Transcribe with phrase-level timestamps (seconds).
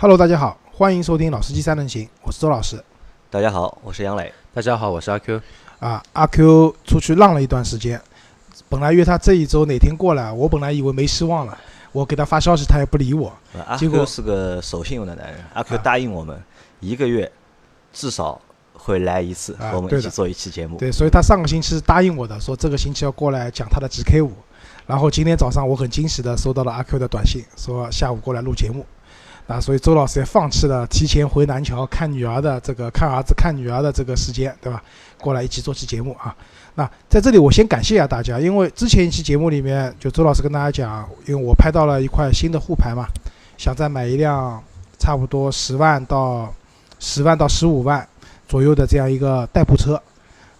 [0.00, 2.80] Hello，大家好，欢迎收听《老司机三人行》，我是周老师。
[3.30, 4.32] 大家好，我是杨磊。
[4.54, 5.42] 大家好，我是阿 Q。
[5.80, 8.00] 啊，阿 Q 出去浪了一段时间，
[8.68, 11.58] 本来约他这一周哪天过来，我本来以为没希望了，
[11.90, 13.32] 我给他发消息他也不理我。
[13.66, 16.40] 阿结果 Q 是个守信用的男人，阿 Q 啊答应我们
[16.78, 17.32] 一个月
[17.92, 18.40] 至少
[18.74, 20.78] 会来一次，啊和我们对的一起做一期节目。
[20.78, 24.30] 对，所以他上个星期答应我的，说这个星期要过来讲他的 GK 五。
[24.86, 28.86] 然后今天早上我很惊喜的收到了阿 Q 的短信，说下午过来录节目。
[29.48, 34.82] 啊，所以周老师也放弃了提前回南桥看女儿的这个看儿子看女儿的这个时间，对吧？
[35.18, 36.36] 过来一起做期节目啊。
[36.74, 43.06] 那在这里我先感谢一下大家，因为之前一期节目里面，就周老师跟大家讲，因为我拍到了一块新的沪牌嘛，
[43.56, 44.62] 想再买一辆
[44.98, 46.54] 差不多十万到
[47.00, 48.06] 十万到十五万
[48.46, 50.00] 左右的这样一个代步车。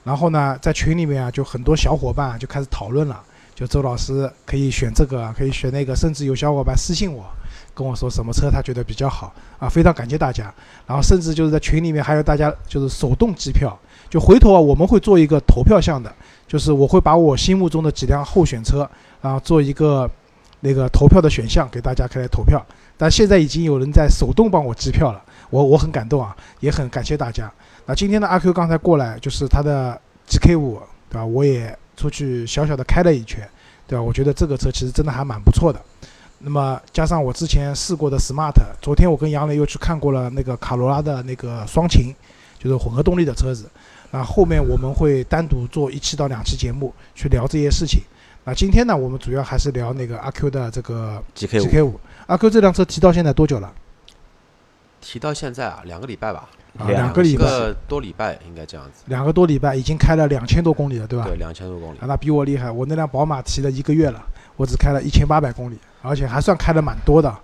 [0.02, 3.22] 然后呢，在群里面啊，就很多小伙伴就开始讨论了，
[3.54, 7.26] 就周老师可以选这个，可以选那个，甚至有小伙伴私信我，
[7.78, 10.52] 跟我说什么车他觉得比较好啊，非常感谢大家。
[10.84, 13.78] 然后甚至就是在群里面还有大家就是手动计票，
[14.10, 16.12] 就回头啊我们会做一个投票项的，
[16.48, 20.10] 就是我会把我心目中的几辆候选车，然后做一个
[20.58, 22.60] 那个投票的选项给大家开来投票。
[22.96, 27.48] 但现在已经有人在手动帮我计票了，我我很感动啊，也很感谢大家。
[27.86, 31.24] 那今天的阿 Q 刚才过来，就是他的 GK 五，对吧？
[31.24, 33.48] 我也出去小小的开了一圈，
[33.86, 34.02] 对吧？
[34.02, 35.80] 我觉得这个车其实真的还蛮不错的。
[36.40, 42.14] 那么加上我之前试过的 Smart，昨天我跟杨磊又去看过了那个卡罗拉的那个双擎，
[42.58, 43.68] 就是混合动力的车子。
[44.10, 48.00] 那后面我们会单独做一期到两期节目去聊这些事情。
[48.44, 52.00] 那今天呢，我们主要还是聊那个阿 Q 的这个 GK 五 GK 五。
[52.26, 53.70] 阿 Q 这辆车提到现在多久了？
[55.00, 59.02] 提到现在啊，两个礼拜吧，啊，两两个礼拜，个多礼拜应该这样子。
[59.06, 61.26] 两个多礼拜，已经开了两千多公里了，对吧？
[61.26, 62.06] 对，两千多公里啊，。
[62.06, 62.70] 那比我厉害。
[62.70, 64.24] 我那辆宝马提了一个月了，
[64.56, 67.34] 我只开了一千八百公里，而且还算开的蛮多的。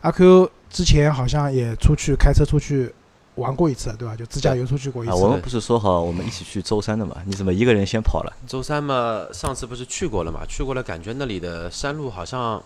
[0.00, 2.92] 阿 Q 之前好像也出去开车出去
[3.34, 4.14] 玩过一次，对吧？
[4.14, 5.22] 就自驾游出去过一啊，次。
[5.22, 7.16] 我们不是说好我们一起去舟山的嘛？
[7.24, 8.32] 你怎么一个人先跑了？
[8.46, 10.40] 舟山嘛，上次不是去过了嘛？
[10.48, 12.62] 去过了，感觉那里的山路好像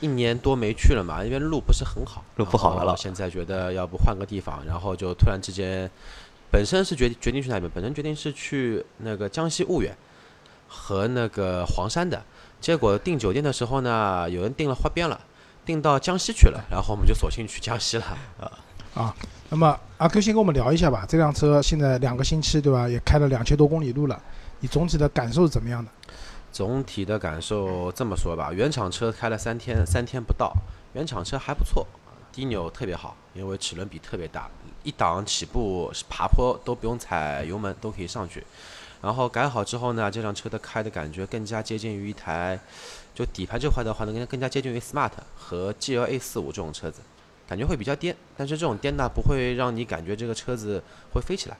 [0.00, 5.90] 一年多没去了嘛，因为路不是很好，路不好了了现在觉得要不换个地方，然后就突然之间，
[6.50, 7.70] 本身是决决定去哪边？
[7.74, 9.96] 本身决定是去那个江西婺源
[10.68, 12.22] 和那个黄山的，
[12.60, 15.20] 结果订酒店的时候呢，有人订了花边了。
[15.66, 18.50] 订到江西去了，然后我们就索性去江西了啊
[18.94, 19.14] 啊。
[19.50, 22.88] 那么阿 Q 先跟我们聊一下吧，这辆车现在两个星期，对吧？
[22.88, 24.18] 也开了两千多公里路了，
[24.60, 25.90] 你总体的感受是怎么样的？
[26.50, 30.50] 总体的感受这么说吧，原厂车开了三天，三天不到，
[30.94, 31.86] 原厂车还不错，
[32.32, 34.48] 低扭特别好，因为齿轮比特别大，
[34.84, 38.42] 一档起步爬坡都不用踩油门都可以上去。
[39.00, 42.58] 然后改好之后呢，这辆车的开的感觉更加接近于一台，
[43.14, 47.00] 就底盘这块的话呢，更加接近于 Smart 和 GLA 四五这种车子，
[47.48, 50.82] 感觉会比较颠，但是这种颠呢不会让你感觉这个车子
[51.12, 51.56] 会飞起来。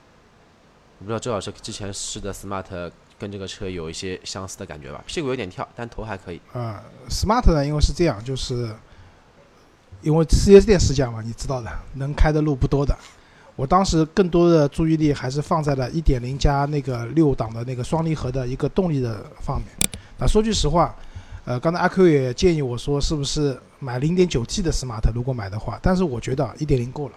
[0.98, 5.02] 我不知道周老师之前试的 Smart 跟这个车有一些相似的感觉吧？
[5.06, 6.40] 屁股有点跳，但头还可以。
[6.54, 6.74] 嗯
[7.08, 8.74] ，Smart 呢，因为是这样，就是
[10.02, 12.96] 因为 4S 店试驾嘛，你知道的，能开的路不多的。
[13.58, 19.66] 我当时更多的注意力还是放在了1.0加那个六档的那个双离合的一个动力的方面。
[20.16, 20.94] 那说句实话，
[21.44, 27.14] 呃，刚才阿 Q 也建议我说，是不是买 0.9T 的 Smart 如果买的话，但是我觉得1.0够了，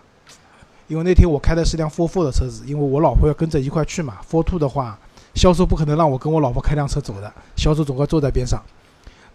[0.88, 4.98] 因为那天我开的是辆 Four Four 的车子，因为我老婆要跟着一块去嘛，Four Two 的话，
[5.36, 8.60] 销售不可能让我跟我老婆开辆车走的，销售总该坐在边上。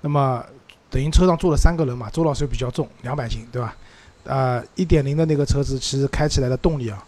[0.00, 0.44] 那么
[0.90, 3.76] 等于车上坐了三个人嘛，周老师又比较重，两百斤，对吧？
[4.26, 7.02] 呃，一点零的那个车子其实开起来的动力啊，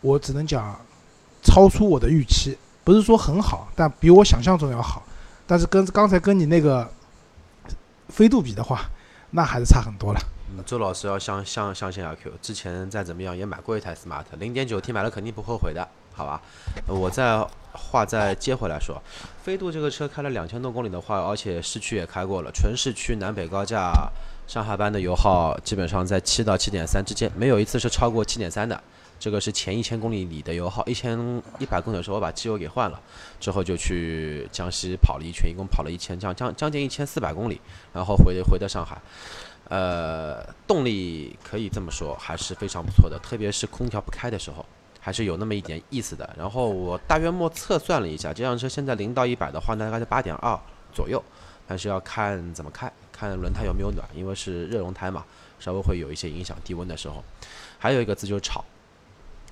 [0.00, 0.78] 我只能讲
[1.42, 5.02] 超出我的预期，不是说很好，但比我想象中要好。
[5.46, 6.86] 但是跟刚才跟你那个
[8.08, 8.82] 飞度比的话，
[9.30, 10.20] 那还是差很多了。
[10.50, 16.40] 嗯，周老师要相相相信阿 Q，之前再怎么样也买过一台 Smart，零点九 T 买了肯定不后悔的，好吧？
[16.86, 17.38] 我再
[17.72, 19.00] 话再接回来说，
[19.42, 23.92] 飞度这个车开了两千多公里的话，而且市区也开过了，纯市区南北高架
[24.48, 28.82] 上下班的油耗基本上在七到七点三之间，没有一次是超过七点三的。
[29.20, 32.98] 这个是前一千公里里的油耗，一千一百公里的时候我把机油给换了，
[33.38, 37.60] 之后就去江西跑了一圈，一共跑了一千将将将近一千四百公里，
[37.92, 38.96] 然后回回的上海。
[39.68, 44.64] 呃，动力可以这么说，还是非常不错的，特别是空调不开的时候，
[44.98, 46.34] 还是有那么一点意思的。
[46.38, 50.58] 然后我大约莫测算了一下，这辆车现在零到一百的话，大概是八点二
[50.94, 51.22] 左右，
[51.66, 55.24] 但是要看怎么开，看轮胎有没有暖，因为是热熔胎嘛，
[55.58, 57.24] 稍微会有一些影响低温的时候。
[57.78, 58.64] 还有一个字就是吵，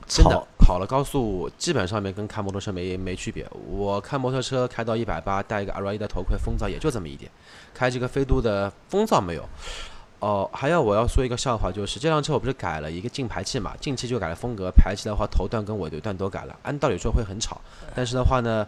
[0.07, 3.49] 真的吵跑了高速，基本上面跟开摩托车没没区别。
[3.69, 7.31] 我开摩托车开到一百八，戴一个 R 1的头盔，风噪也就这么一点。
[7.75, 9.49] 开这个飞度的风噪没有，
[10.21, 16.57] 哦，还要我要说一个笑话，就是这辆车我不是改了一个进排气嘛，进气就改了风格，排气的话头段跟尾段都改了。
[16.63, 17.61] 按道理说会很吵，
[17.95, 18.67] 但是的话呢，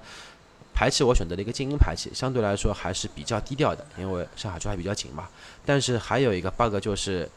[0.78, 5.26] 排气我选择了一个静音排气，相对来说还是比较低调的，因为上海车还比较紧嘛。
[5.66, 7.28] 但是还有一个 bug 就是，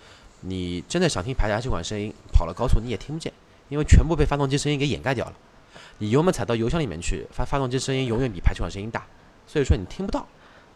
[0.42, 3.34] 你真的想听排气管声音，跑了高速你也听不见，
[3.68, 5.34] 因为全部被发动机声音给掩盖掉了。
[5.98, 9.08] 你油门踩到油箱里面去，发发动机声音永远比排气管声音大，
[9.48, 10.24] 所以说你听不到。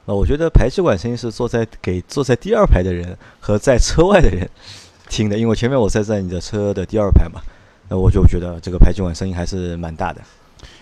[0.08, 4.50] 呃，我觉得排气管声音是坐在给坐在第二排的人和在车外的人
[5.08, 7.42] 听的，因为前面我在在你的车的第二排嘛，
[7.90, 10.20] 那我就觉得这个排气管声音还是蛮大的。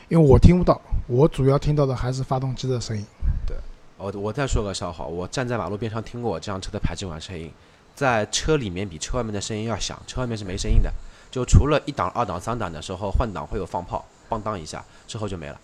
[0.10, 3.04] 因为我听不到，我主要听到的还是发动机的声音。
[3.48, 3.56] 对
[3.98, 7.52] 我我再说个笑话，我站在马路边上听过我这辆车的排气管声音，
[7.96, 10.92] 在车里面比车外面的声音要响，车外面是没声音的，
[11.32, 15.60] 就除了一档、二档、三档的时候换挡会有放炮，邦当一下，之后就没了。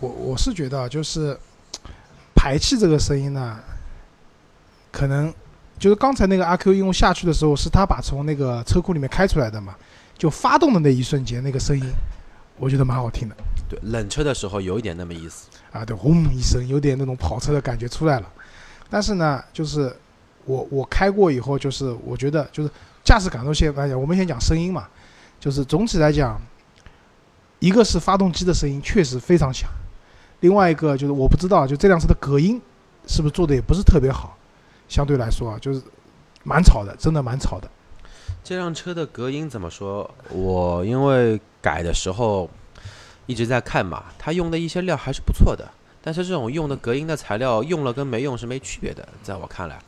[0.00, 1.38] 我我是觉得啊就是
[2.34, 3.60] 排气这个声音呢，
[4.90, 5.32] 可能
[5.78, 9.76] 就是刚才那个阿 Q 因为下去的时候是他把从那个车库里面开出来的嘛，
[10.16, 11.84] 就发动的那一瞬间那个声音，
[12.58, 13.36] 我觉得蛮好听的
[13.68, 15.48] 对，冷车的时候有一点那么意思。
[15.70, 18.32] 啊，对，轰一声，有点那种跑车的感觉出来了。
[18.90, 19.94] 但是呢，就是
[20.44, 22.70] 我我开过以后，就是我觉得就是
[23.04, 24.88] 驾驶感受先来讲，我们先讲声音嘛，
[25.38, 26.40] 就是总体来讲，
[27.58, 29.68] 一个是发动机的声音确实非常响，
[30.40, 32.60] 另外一个就是我不知道，就这辆车的隔音
[33.06, 34.36] 是不是做的也不是特别好，
[34.88, 35.82] 相对来说啊，就是
[36.42, 37.68] 蛮吵的，真的蛮吵的。
[38.48, 40.10] 这辆车的隔音怎么说？
[40.30, 42.48] 我因为改的时候
[43.26, 45.68] 一直在看嘛，它用的一些料还是不错的，
[46.00, 49.78] 但是这种用的隔音的材料用了跟没用是没区别的，在我看来，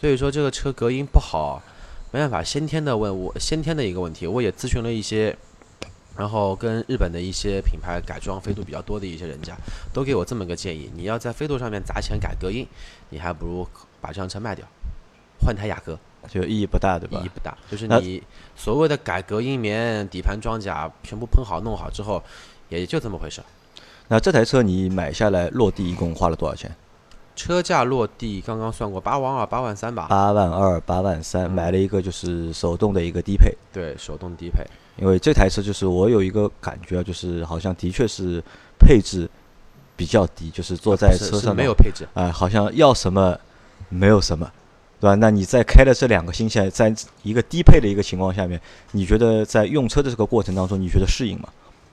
[0.00, 1.60] 所以说这个车隔音不好，
[2.12, 5.36] 没办法，先天的问我先天的一个问题，我也咨询了一些。
[6.16, 9.56] 然后跟日本的一些品牌改装飞度比较多的一些人家，
[9.92, 12.64] 都给我这么个建议：你要在飞度上面砸钱改隔音，
[13.10, 13.66] 你还不如
[14.00, 14.64] 把这辆车卖掉，
[15.44, 15.98] 换台雅阁。
[16.26, 17.28] 就意义不大，对吧意义？
[17.28, 17.54] 不大。
[17.70, 18.22] 就是你
[18.56, 22.22] 所谓的改隔音棉、底盘装甲全部喷好弄好之后，
[22.70, 23.44] 也就这么回事儿。
[24.08, 26.74] 那这台车你买下来落地一共花了多少钱？
[27.36, 30.06] 车价落地刚刚算过八万二、八万三吧？
[30.08, 33.52] 八万二、八万三，买了一个就是手动的一个低配。
[33.70, 34.64] 对，手动低配。
[34.96, 38.42] 因为这台车就是我有一个感觉啊，就是好像的确是
[38.78, 39.28] 配置
[39.94, 43.36] 比较低，就是坐在车上没有配置，啊、好像要什么
[43.88, 44.50] 没有什么，
[45.04, 45.14] 对吧？
[45.16, 48.58] 那你在开了这两个星期，在一个低配的一个情况下面，
[48.92, 51.50] 你觉得在用车的这个过程当中，你觉得适应吗？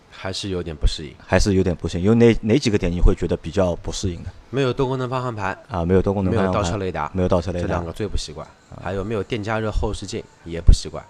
[0.10, 1.14] 还是有点不适应。
[1.28, 2.06] 还是有点不适应？
[2.06, 5.84] 有哪哪几个点你会觉得比较不适应的没有多功能方向盘，啊？
[5.84, 8.48] 没有多功能没有方向盘，倒车雷达，没有倒车雷达这两，个最不习惯。
[8.82, 11.04] 还有没有电加热后视镜也不习惯。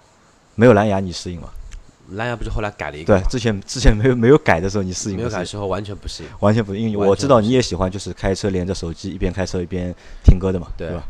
[0.56, 1.50] 没有蓝牙，你适应吗？
[2.10, 3.28] 蓝牙不是后来改了一个对，吗？
[3.30, 5.22] 之前之前没有没有改的时候，你适应没？
[5.22, 6.28] 有改的时候完全不适应。
[6.40, 9.94] 完全不，因为我知道你也喜欢，就是开车连着手机一边开车一边
[10.24, 11.04] 听歌的嘛，对对吧？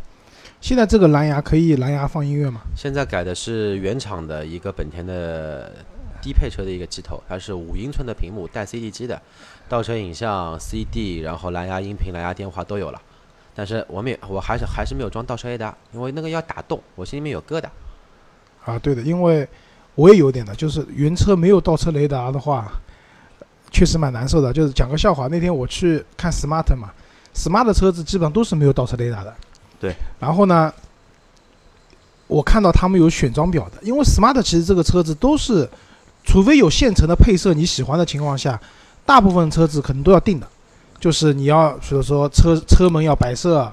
[0.62, 2.60] 现在这个蓝牙可以蓝牙放音乐吗？
[2.76, 5.72] 现在改的是原厂的一个本田的
[6.22, 9.20] 低配车的一个机头，它是五英寸的屏幕带 CD 机的，
[9.68, 13.02] 倒车影像、CD，然后蓝牙音频、蓝牙电话都有了。
[13.56, 17.64] 但是我们也我还是还是没有装倒车雷达，因为那个要打洞，我心里面有疙瘩。
[18.64, 19.46] 啊，对的，因为
[19.96, 22.70] 我也有点的，就是原车没有倒车雷达的话，
[23.72, 24.52] 确实蛮难受的。
[24.52, 26.92] 就是讲个笑话，那天我去看 Smart 嘛
[27.34, 29.34] ，Smart 的车子基本上都是没有倒车雷达的。
[29.82, 29.94] 对。
[30.18, 30.72] 然后呢，
[32.26, 35.68] 我看到他们有选装表的，因为 Smart 其实这个车子都是，
[36.24, 38.58] 除非有现成的配色你喜欢的情况下，
[39.04, 40.46] 大部分车子可能都要定的，
[41.00, 43.70] 就是你要比如说车车门要白色。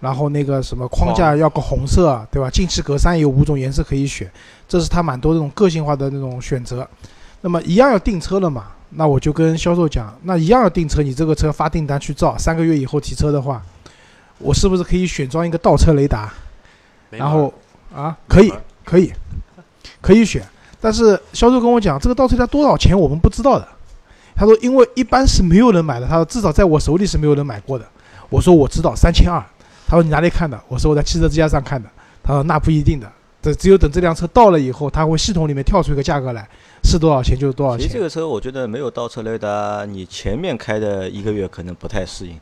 [0.00, 2.48] 然后那个什么框架要个红色，对吧？
[2.48, 4.30] 进气格栅有五种颜色可以选，
[4.68, 6.88] 这是它蛮多那种个性化的那种选择。
[7.40, 8.66] 那么一样要订车了嘛？
[8.90, 13.60] 那我就跟销售讲，那一样要订车，你这个车发订单去造，三个月以后提车的话，
[14.38, 16.32] 我是不是可以选装一个倒车雷达？
[17.10, 17.52] 然后
[17.94, 18.52] 啊，可以，
[18.84, 19.12] 可以，
[20.00, 20.42] 可以选。
[20.80, 23.66] 但是销售跟我讲，这个倒车雷达多少钱我们不知道的。
[24.36, 27.84] 他说，因为一般是没有人买的，他说至少在我手里是没有人买过的。
[28.28, 29.42] 我说我知道，三千二。
[29.86, 30.60] 他说你哪里看的？
[30.68, 31.88] 我说我在汽车之家上看的。
[32.22, 36.46] 他说那不一定的，这只有等这辆车到了以后，它会系统里面跳出一个价格来，
[36.84, 37.86] 是多少钱就是多少钱。
[37.86, 42.38] 其实这个车我觉得没有倒车雷达，你前面开的一个月可能不太适应，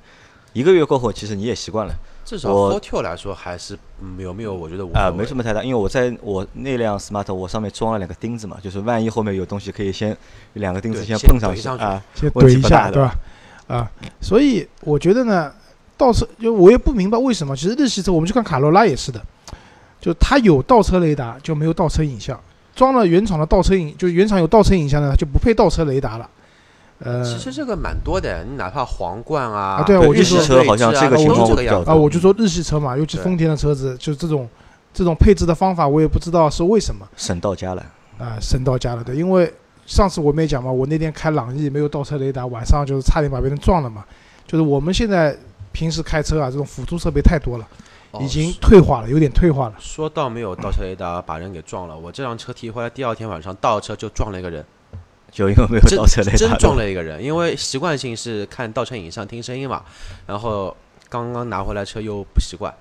[0.57, 1.95] 一个月过后其实你也习惯了
[2.25, 4.55] 至少我 Fortwo 来说还是没有没有？
[4.55, 5.63] 我觉得无啊、没什么太大。
[5.63, 10.17] 因为我在我那辆 smart 我上面装了两个钉子嘛，就是万一后面有东西可以先
[10.55, 13.15] 两个钉子先先碰上去啊，先怼一下，对吧？
[13.69, 13.91] 啊，
[14.23, 15.53] 所以我觉得呢，
[15.99, 19.21] 倒车就我也不明白为什么，其实日系车我们去看卡罗拉也是的，
[20.01, 22.41] 就它有倒车雷达就没有倒车影像，
[22.75, 26.27] 装了原厂的倒车影，就是原厂有倒车影像呢，就不配倒车雷达了。
[26.99, 31.51] 呃其实这个蛮多的，你哪怕皇冠啊，啊对啊我就说日系车好像这个情况
[31.85, 34.49] 啊，我就说日系车嘛，尤其丰田的车子，就这种
[34.95, 37.85] 这种配置的方法，我也不知道是为什么省到家了。
[38.19, 39.15] 啊，省到家了对。
[39.15, 39.53] 因为
[39.85, 44.03] 上次我们也讲嘛，我那天开朗逸没有倒车雷达，晚上就是差点把别人撞了嘛。
[44.47, 45.37] 就是我们现在
[45.73, 47.69] 平时开车啊，这种辅助设备太多了，
[48.13, 49.75] 哦已经退化了，有点退化了。
[49.79, 54.65] 说到没有倒车雷达把人给撞了，我这辆车提回来第二天晚上倒车就撞了一个人，
[55.37, 59.85] 就因为没有倒车雷达，真撞了一个人，因为习惯性是看倒车影像听声音嘛，
[60.27, 60.75] 然后
[61.11, 62.75] 刚刚拿回来车又不习惯，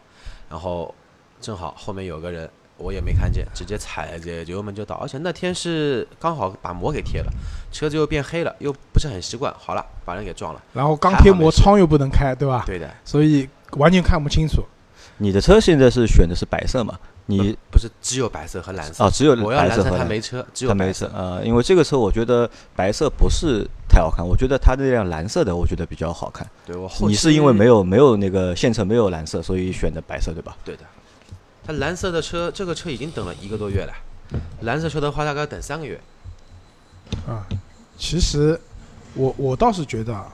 [0.49, 0.95] 然后
[1.41, 7.31] 正好后面有个人我也没看见，直接踩着油门就倒，而且那天是刚好把膜给贴了，
[7.73, 12.63] 车子又变黑了，又不是很习惯，好了把人给撞了，然后刚贴膜窗又不能开，对吧？
[12.65, 14.63] 对的，所以完全看不清楚。
[15.17, 16.97] 你的车现在是选的是白色嘛？
[17.27, 26.47] 你不是只有白色和蓝色啊，，只有我要蓝色，白色和蓝他没车，只有白色，色呃，因为这个车我觉得白色不是太好看，我觉得它那辆蓝色的我觉得比较好看。
[26.65, 30.55] 对我后你是因为没有有没有那个现车没有蓝色，所以选的白色对吧？
[30.63, 30.83] 对的，
[31.65, 33.93] 他蓝色的车这个车已经等了一个多月了，
[34.61, 35.99] 蓝色车的话大概要等三个月。
[37.27, 37.45] 啊，
[37.97, 38.59] 其实
[39.15, 40.27] 我我倒是觉得啊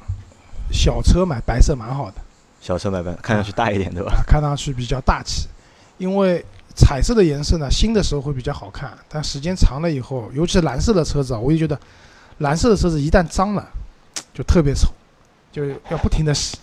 [0.72, 2.18] 小车买白色蛮好的
[2.60, 4.12] 小车买白，看上去大一点对吧？
[4.12, 5.48] 啊，看上去比较大气。
[5.98, 6.44] 因为
[6.76, 11.80] 彩色的颜色呢，新的时候会比较好看，但时间长了以后，尤其是蓝色的车子啊，我就觉得
[12.40, 13.68] 蓝色的车子一旦脏了，
[14.34, 14.90] 就特别丑，
[15.52, 16.58] 就要不停的洗。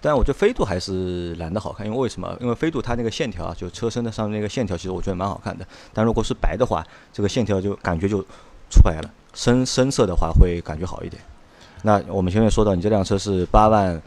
[0.00, 2.36] 但我觉得飞度还是蓝的好看，因为为什么？
[2.40, 5.66] 因为飞度它那个线条啊，就车身的上面那个线条，其实我觉得蛮好看的。
[5.94, 8.20] 但如果是白的话，这个线条就感觉就
[8.70, 9.10] 出不来了。
[9.32, 11.22] 深深色的话会感觉好一点。
[11.82, 14.00] 那我们前面说到，你这辆车是八万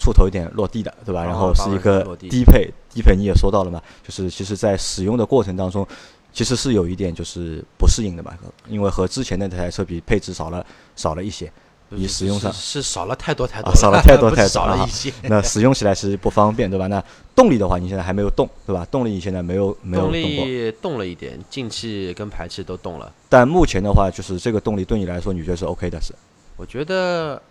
[0.00, 1.22] 出头一点落地的，对吧？
[1.22, 5.86] 哦然后是一个低配，低配你也说到了嘛，就是其实在使用的过程当中，
[6.32, 8.32] 其实是有一点就是不适应的嘛，
[8.66, 10.64] 因为和之前那台车比，配置少了
[10.96, 11.52] 少了一些。
[11.92, 15.12] 你使用上是是少了太多太多啊少了太多 太少了一些。
[15.24, 16.86] 那使用起来其实不方便，对吧？
[16.86, 17.02] 那
[17.34, 18.86] 动力的话，你现在还没有动，对吧？
[18.92, 23.12] 动力你现在没有没有动动，力动了一点，进气跟排气都动了。
[23.28, 26.00] 但目前的话，就是这个动力对你来说，你觉得是 OK 的？
[26.00, 26.14] 是？
[26.56, 27.42] 我觉得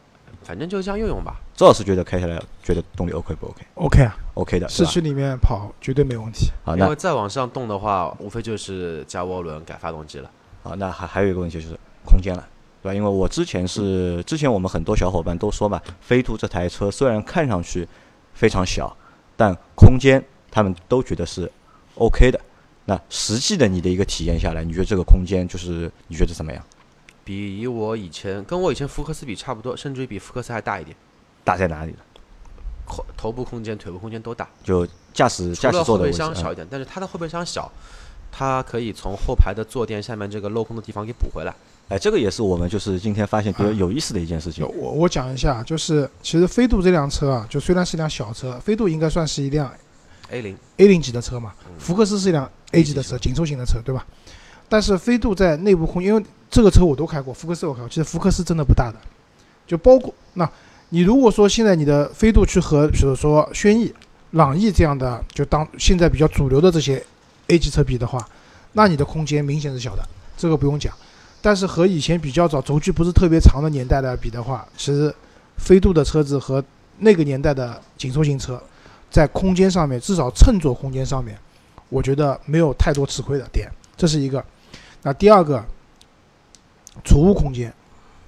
[0.50, 1.40] 反正就这样用用吧。
[1.56, 4.90] 周老师觉得开下来觉得动力 OK 不 OK？OK OK 啊，的，是吧？
[4.90, 6.48] 市区里面跑绝对没问题。
[6.66, 10.32] 好，那因为再往上动的话，无非就是加涡轮、改发动机了。
[10.64, 12.44] 好，那还还有一个问题就是空间了，
[12.82, 12.96] 对吧？
[12.96, 17.88] 因为我之前是之前我们很多小伙伴都说嘛，飞度这台车虽然看上去
[18.34, 18.98] 非常小，
[19.38, 21.52] 但空间他们都觉得是
[21.94, 22.40] OK 的。
[22.86, 26.64] 那实际的你的一个体验下来，你觉得这个空间就是你觉得怎么样？
[27.30, 30.98] 比我以前跟我以前福克斯比差不多，甚至于比福克斯还大一点。
[31.44, 32.00] 大在哪里呢？
[32.88, 34.84] 后头部空间、腿部空间都大，就
[35.14, 37.72] 驾驶驾驶座的位置嗯箱小一点，但是它的后备箱小，
[38.32, 41.54] 它可以从后排的坐垫下面这个镂空的地方给补回来。
[41.90, 44.68] 哎，这个也是我们就是今天发现比较啊有意思的一件事情。
[44.68, 49.72] 我我讲一下，就是其实飞度这辆车啊，就虽然是一辆小车，飞度应该算是一辆
[50.32, 54.04] A 零 A 零级的车嘛，嗯福克斯是一辆 A 级的车，紧凑型的车，对吧？
[54.68, 58.98] 但是飞度在内部空，因为这个车我都开过，福克斯我开过，其实福克斯真的不大的，
[59.68, 60.50] 就包括那，
[60.90, 63.94] 你如果说现在你的飞度去和比如说轩逸、
[64.32, 67.04] 朗逸这样的，就当现在比较主流的这些
[67.48, 68.28] A 级车比的话，
[68.74, 70.04] 那你的空间明显是小的，
[70.38, 70.94] 这个不用讲。
[71.42, 75.14] 但是和以前比较早、轴距不是特别长的年代来比的话，其实
[75.58, 76.64] 飞度的车子和
[76.98, 78.62] 那个年代的紧凑型车，
[79.10, 81.38] 在空间上面，至少乘坐空间上面，
[81.88, 84.44] 我觉得没有太多吃亏的点，这是一个。
[85.02, 85.64] 那第二个，
[87.04, 87.74] 储物空间，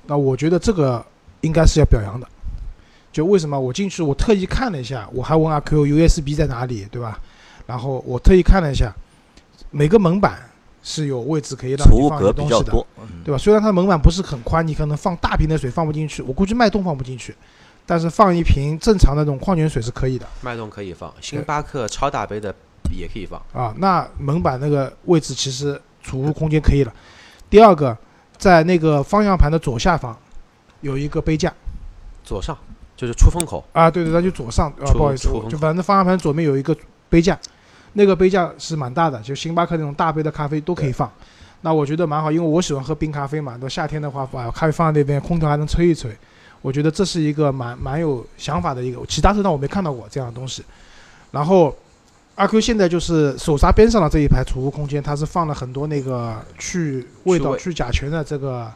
[0.08, 1.06] 那我觉得这个
[1.42, 2.28] 应该是要表扬的。
[3.12, 7.20] 就为什么我进去，我特意看了一下，我还问阿 Q USB 在哪里，对吧？
[7.68, 8.94] 然后我特意看了一下，
[9.70, 10.40] 每个门板
[10.82, 13.38] 是有位置可以让你放一储物格些东西的，比较多，嗯对吧？
[13.38, 17.36] 虽然它的门板不是很宽，你可能放大瓶的水放不进去，我估计脉动放不进去，
[17.86, 22.56] 但是放一瓶正常的那种矿泉水是可以的脉动可以放，星巴克超大杯的
[22.90, 23.42] 也可以放。
[23.54, 23.76] 啊。
[23.78, 26.94] 那门板那个位置其实储物空间可以了。
[27.50, 27.98] 第二个，
[28.42, 30.18] 在那个方向盘的左下方
[30.82, 31.54] 有一个杯架
[32.24, 32.58] 左上
[32.98, 36.76] 就是出风口，啊，对对，那就左上啊，不好意思就反正方向盘左面有一个
[37.08, 37.38] 杯架，
[37.94, 41.12] 那个杯架是蛮大的，就星巴克那种大杯的咖啡都可以放。
[41.62, 46.12] 那我觉得蛮好，因为我喜欢喝冰咖啡嘛，那夏天的话把咖啡放在那边，空调还能吹一吹。
[46.64, 50.66] 我觉得这是一个蛮蛮有想法的一个，其他车上我没看到过这样的东西。
[51.30, 51.76] 然后
[52.36, 58.72] 阿 Q 现在就是手刹边上的这一排储物空间，它是放了很多那个去味道、去甲醛的这个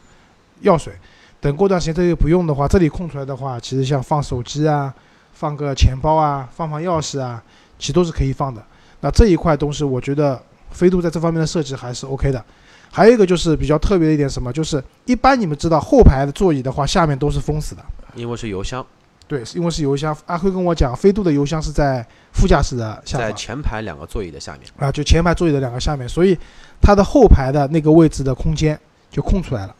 [0.60, 0.92] 药水。
[1.40, 4.92] 等过段时间这个不用的话，这里空出来的话，其实像放手机啊、
[5.32, 7.42] 放个钱包啊、放放钥匙啊，
[7.78, 8.62] 其实都是可以放的。
[9.00, 12.42] 那这一块东西，我觉得飞度在这方面的设计还是 OK 的。
[12.90, 17.84] 还有一个就是比较特别的一点什么，就是一般你们知道后排的座椅的话，下面都是封死的。
[18.14, 18.84] 因为是油箱，
[19.28, 20.16] 对，因为是油箱。
[20.26, 24.62] 阿辉跟我讲，飞度的油箱是在副驾驶的下在前排两个座椅的下面。
[24.78, 26.38] 啊，就前排座椅的两个下面，所以
[26.80, 28.78] 它的后排的那个位置的空间
[29.10, 29.74] 就空出来了。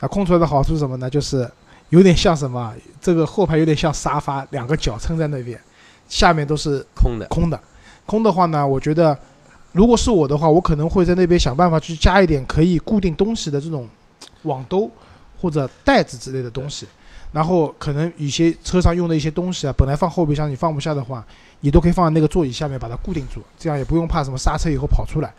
[0.00, 1.10] 那空出来的好处是什么呢？
[1.10, 1.50] 就是
[1.90, 2.72] 有点像什么？
[3.00, 5.60] 这个后排有点像沙发，两个脚撑在那边，
[6.08, 7.60] 下面都是空的，空的。
[8.06, 9.18] 空的话呢，我觉得
[9.72, 13.88] 如果是我的话，我可能会在那边想办法去加一点可以固定东西的这种
[14.42, 14.90] 网兜
[15.40, 16.86] 或者袋子之类的东西。
[17.32, 21.26] 然后可能有些车上用的一些东西啊，本来放后备箱你放不下的话，
[21.60, 25.34] 你都可以放在那个座椅下面把它固定住，这样也不用怕什么刹车以后跑出来。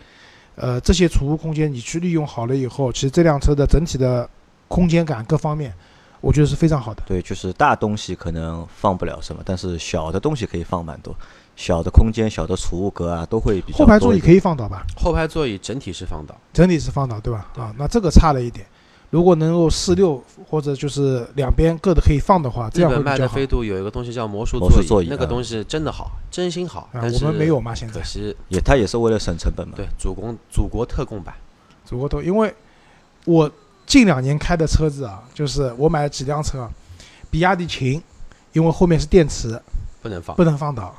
[0.55, 4.29] 呃，这些储物空间你去利用好了以后，其实这辆车的整体的
[4.67, 5.73] 空间感各方面，
[6.19, 7.01] 我觉得是非常好的。
[7.07, 11.15] 对，就是大东西可能放不了什么，但是小的东西可以放蛮多，
[11.55, 14.35] 小的空间、小的储物格啊，都会比较后排座椅可以。
[14.35, 14.85] 以放倒吧？
[14.95, 17.47] 后排座椅整体是放倒，整体是放倒，对吧？
[17.55, 18.67] 啊，那这个差了一点。
[19.09, 23.17] 如果能够四六或者就是两边各的可以放的话，这样会比较好。
[23.17, 29.75] 的飞度有一个东西叫魔术魔术座椅那个啊东西真的好，真心好，啊但，是我们没有嘛，现在可惜也，它也是为了省成本嘛。
[29.77, 31.33] 对祖公祖国特供版，
[31.85, 32.53] 祖国特，因为
[33.23, 33.49] 我
[33.85, 36.71] 近两年开的车子啊，就是我买了几辆车啊，
[37.31, 38.01] 比亚迪秦，
[38.51, 39.57] 因为后面是电池，
[40.01, 40.43] 不能放不。
[40.43, 40.93] 能放倒；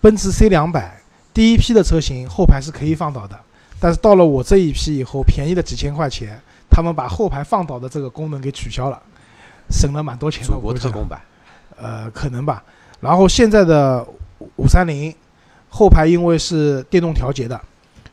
[0.00, 1.02] 奔驰 C 两百
[1.34, 3.36] 第一批的车型后排是可以放倒的，
[3.80, 6.40] 但是到了我这一批以后，便宜了几千块钱，
[6.78, 9.02] 他们把后排放倒的这个功能给取消了，
[9.68, 10.46] 省了蛮多钱的。
[10.46, 11.20] 祖国我特供版，
[11.76, 12.62] 呃，可能吧。
[13.00, 14.06] 然后现在的
[14.54, 15.12] 五三零
[15.68, 17.60] 后排因为是电动调节的，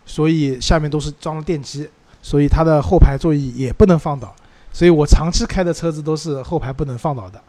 [0.03, 1.87] 所以下面都是装了电机，
[2.23, 4.35] 所以它的后排座椅也不能放倒。
[4.73, 7.39] 所以我长期开的车子都是后排不能放倒的。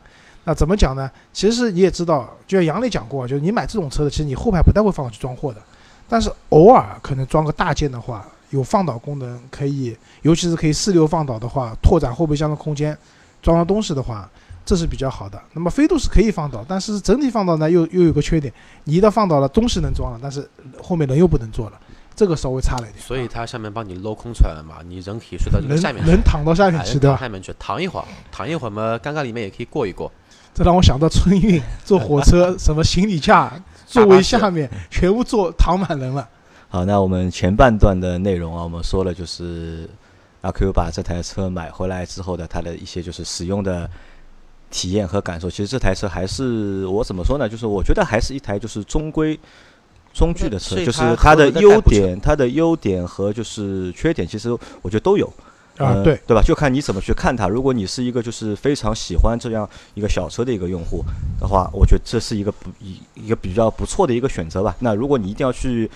[0.45, 1.11] 那怎么讲呢？
[1.33, 5.63] 其实你也知道，就像杨磊讲过，就是你买这种车的，其实你后排不太会放倒去装货的，
[6.11, 8.23] 但是偶尔可能装个大件的话，
[8.57, 12.97] 有放倒功能，可以，尤其是可以四六放倒的话，拓展后备箱的空间，
[13.43, 14.29] 装上东西的话，
[14.65, 15.41] 这是比较好的。
[15.53, 18.53] 那么飞度是可以放倒，但是整体放倒呢，又又有个缺点，
[18.85, 20.49] 你一旦放倒了，东西能装了，但是
[20.83, 21.79] 后面人又不能坐了，
[22.15, 22.99] 这个稍微差了一点。
[22.99, 27.11] 所以它下面帮你镂空出来了嘛，你人可以睡到这个人下面去，人躺到下面哎去，对吧？
[27.11, 30.11] 人躺下面去躺一会儿，躺一会儿嘛，尴尬里面也可以过一过。
[30.55, 33.53] 这让我想到春运坐火车， 什么行李架
[33.87, 36.27] 座位下面全部坐躺满人了。
[36.69, 39.89] 好，那我们前半段的内容啊，我们说了就是
[40.41, 43.89] 阿 Q 把这台车买回来之后的它的一些就是使用的
[44.71, 45.49] 体验和感受。
[45.49, 47.49] 其实这台车还是我怎么说呢？
[47.49, 49.39] 就是我觉得还是一台就是中规
[50.13, 54.51] 中矩的车，就是它的优点、它的优点和就是缺点，其实
[54.83, 55.33] 我觉得都有。
[55.79, 56.43] 啊，呃对，对吧？
[56.43, 57.49] 就看你怎么去看它。
[57.49, 61.05] 如果你是一个就是非常喜欢这样一个小车的一个用户
[61.39, 64.75] 的话，我觉得这是一个不一一个比较不错的一个选择吧。
[64.81, 65.91] 那如果你一定要去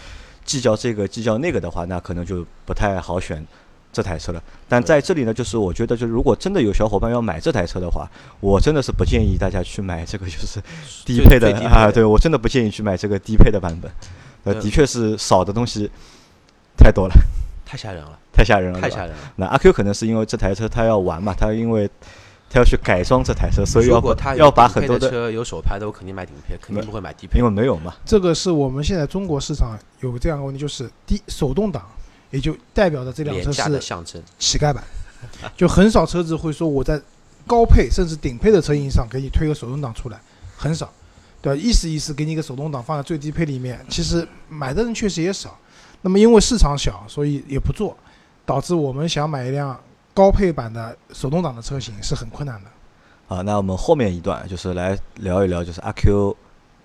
[0.45, 3.47] 计较这个计较那个的话，那可能就不太好选
[3.93, 4.43] 这台车了。
[4.69, 8.09] 但在这里呢，就是我觉得，就是如果真的有小伙伴要买这台车的话，
[8.41, 10.61] 我真的是不建议大家去买这个就是
[11.05, 11.53] 低配的啊。
[11.53, 13.91] 最低配的对我真的不建议去买这个低配的版本。
[14.45, 15.91] 呃，的确是少的东西
[16.77, 17.15] 太多了，
[17.67, 19.17] 太吓人了，太吓人了，太吓人了。
[19.37, 21.91] 那阿 Q 可能是因为这台车他要玩嘛，他因为
[22.51, 27.45] 他要去改装这台车，所以要把如果他要把很多的，车有手排的，我肯定买顶配，肯定不会买低配因。
[27.45, 31.89] 为没有嘛，这个是我们现在中国市场有这样一个问题，就是低手动挡，
[32.33, 34.83] 也就代表着这辆车是象征，乞丐版，
[35.57, 37.01] 就很少车子会说我在
[37.47, 40.21] 高配甚至顶配的车型上给你推个手动挡出来，
[40.57, 40.93] 很少，
[41.41, 41.61] 对吧？
[41.63, 45.57] 意思意思给你一个手动挡放在最低配里面，其实买的人确实也少。
[46.03, 47.97] 那么因为市场小，所以也不做，
[48.45, 49.79] 导致我们想买一辆
[50.13, 52.71] 高配版的手动挡的车型是很困难的。
[53.27, 56.37] 好，那我们后面一段就是来聊一聊，就是阿 Q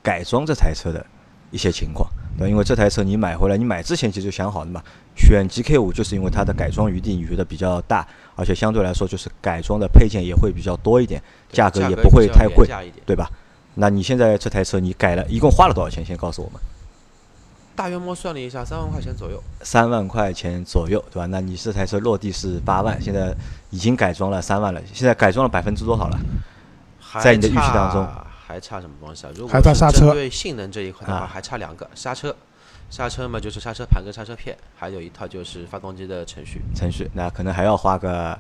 [0.04, 1.04] 改装这台车的
[1.52, 2.08] 一些情况。
[2.38, 4.84] 对，因为这台车你买回来，你买之前其实就想好了嘛，
[5.16, 12.68] 选 GK 五就是因为它的改装余地你觉得比较大，而且相对来说就是改装的配件也会比较多一点，价格也不会太贵。
[13.06, 13.30] 对吧？
[13.76, 16.06] 那你现在这台车你改了一共花了多少钱？
[16.06, 16.62] 先告诉我们。
[17.76, 19.42] 大约摸算了一下，三万块钱左右。
[19.62, 21.26] 三万块钱左右，对吧？
[21.26, 23.36] 那你这台车落地是八万，现在
[23.70, 26.18] 已经改装了三万了，现在改装了百分之多少了？
[27.00, 28.08] 还在你的预期当中
[28.48, 29.32] 还差什么东西啊？
[29.36, 32.36] 如还果是差刹车针对性能这一块的话，啊还差两个刹车。
[32.88, 38.40] 刹车嘛，就是刹车盘跟刹车片，还有一套就是发动机的程序，程序那可能还要花个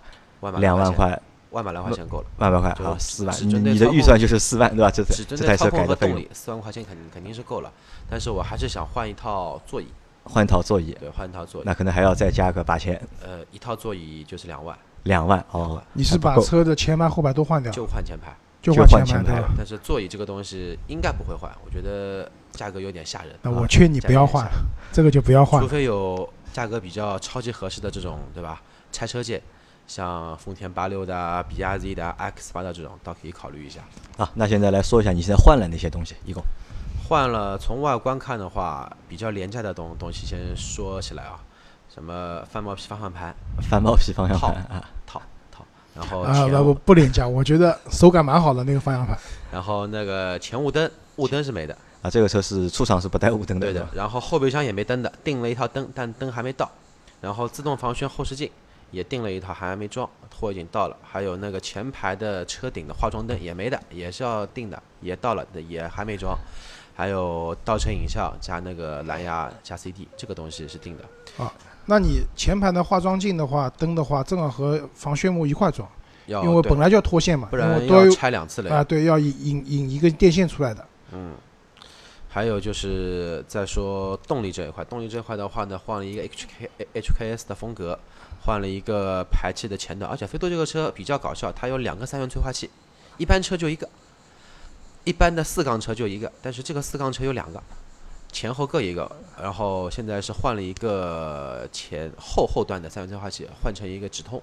[0.59, 1.19] 两万，块，
[1.55, 2.25] 万把来块钱够了。
[2.37, 3.33] 万把块，就好，四万。
[3.47, 4.91] 你的预算就是四万，对吧？
[4.91, 7.71] 这台只针这台车改的费用，和动力，四万块钱肯定肯定是够了。
[8.09, 9.87] 但是我还是想换一套座椅，
[10.25, 11.63] 换一套座椅，对，换一套座椅。
[11.65, 15.81] 那可能还要再加个八千，呃，一套座椅就是两万，两万哦。
[15.93, 19.41] 你是把车的前排后排都换掉，就换前排，就就换前排？
[19.57, 23.31] 但是座椅这个东西应该不会换，我觉得价格有点吓人。
[23.31, 24.45] 啊那我劝你不要换
[24.91, 25.67] 这个就不要换除。
[25.69, 28.61] 非有价格比较超级合适的这种，对吧？
[28.91, 29.41] 拆车界，
[29.87, 33.81] 像丰田八六的啊、比亚迪的啊、X 八的这种，倒可以考虑一下。
[34.17, 36.43] 啊，那现在来说一下你现在换了哪些东西，一共
[37.07, 41.39] 换了，从外观看的话，比较廉价的东东西先说起来啊，
[41.93, 43.35] 什么翻毛皮方向盘
[43.69, 45.21] 翻毛皮方向盘啊，套
[45.51, 49.17] 套，然后啊，不不廉价，我觉得手感蛮好的那个方向盘。
[49.51, 56.69] 然后那个前雾灯，雾灯是没的，啊，这个车是出厂是不带雾灯的，对的然后后备箱也没灯的，订了一套灯，但灯还没到。
[57.21, 58.49] 然后自动防眩后视镜
[58.91, 60.97] 也订了一套，还没装，货已经到了。
[61.03, 66.37] 还有那个前排的车顶的化妆灯也没的，也是要订的，也到了，也还没装。
[66.95, 71.43] 还有倒车影像加那个蓝牙加 CD，这个东西是定的。
[71.43, 71.51] 啊
[71.87, 75.87] 那你前排的化妆镜的话，灯的话，正好和防眩目一块装，
[76.25, 78.73] 要因为本来就要脱线嘛，不然都要拆两次了。
[78.75, 80.83] 啊，对，要引引引一个电线出来的。
[81.11, 81.35] 嗯，
[82.27, 87.99] 还有就是再说动力这一块，动力这一块的话呢，换了一个 HK HKS 的风格，
[88.45, 92.69] 换了一个排气的前段，而且飞度这个车比较搞笑，它有两个三元催化器，
[93.17, 93.89] 一般车就一个，
[95.03, 97.61] 一般的四缸车就一个，但是这个四缸车有两个，
[98.31, 104.41] 前后各一个，然后现在是换了一个前后后段的三元催化器，换成一个直通，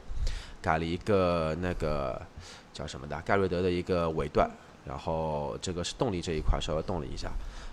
[0.61, 2.21] 改了一个那个
[2.73, 4.51] 叫什么的盖瑞德的一个尾段。
[4.85, 7.31] 然后这个是动力这一块稍微动了一下，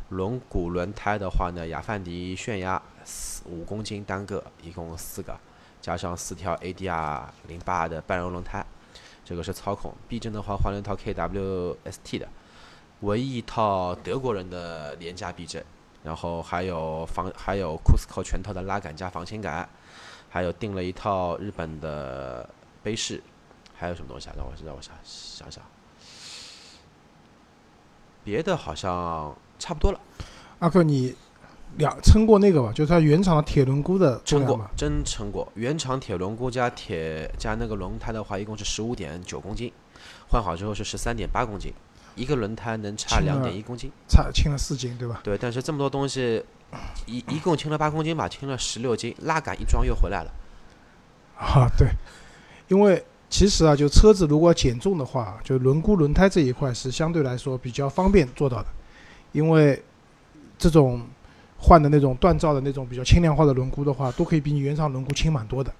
[0.09, 5.35] 轮毂轮胎的话呢，雅范迪炫压四五公斤单个，一共四个，
[5.81, 8.65] 加上四条 ADR 零八的半柔轮胎，
[9.23, 9.93] 这个是操控。
[10.07, 12.27] 避震的话换了一套 KWST 的，
[13.01, 15.63] 唯一一套德国人的廉价避震，
[16.03, 19.67] 然后还有防还有 Cusco 全套的拉杆加防倾杆，
[20.29, 22.49] 还有订了一套日本的
[22.83, 23.23] 杯式，
[23.75, 24.33] 还有什么东西啊？
[24.37, 25.63] 让我让我想想想。
[28.23, 29.99] 别的好像差不多了，
[30.59, 31.15] 阿克，你
[31.77, 32.71] 两称过那个吧？
[32.73, 35.49] 就是它原厂的铁轮毂的重称过真称过。
[35.55, 39.71] 原厂铁轮毂加铁加那个轮胎的话，一共是十五点九公斤，
[40.29, 41.71] 换好之后是十三点八公斤，
[42.15, 43.89] 一个轮胎能差两点一公斤。
[44.07, 45.21] 差轻了四斤，对吧？
[45.23, 46.43] 对，但是这么多东西，
[47.05, 50.31] 一一共轻了八公斤吧，轻了十六斤，拉杆一装又回来了。
[51.37, 51.87] 啊，对，
[52.67, 58.67] 因为其实啊，就车子如果减重的话，就轮毂、轮胎这一块是相对来说比较方便做到的，
[59.31, 59.81] 因为
[60.57, 61.07] 这种
[61.61, 65.71] 换的那种锻造的那种比较轻量化的轮毂的话，都可以比你原厂轮毂轻蛮多的。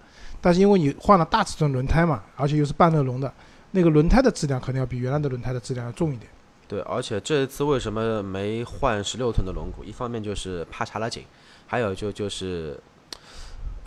[0.42, 3.34] 但是因为你换了大尺寸轮胎嘛，而且又是半热熔的，
[3.72, 6.30] 那个轮胎的质量可能要比原来的轮胎的质量要重一点。
[6.68, 9.84] 对，而且这次为什么没换十六寸的轮毂？
[9.84, 11.24] 一方面就是怕查了紧，
[11.66, 12.80] 还有就就是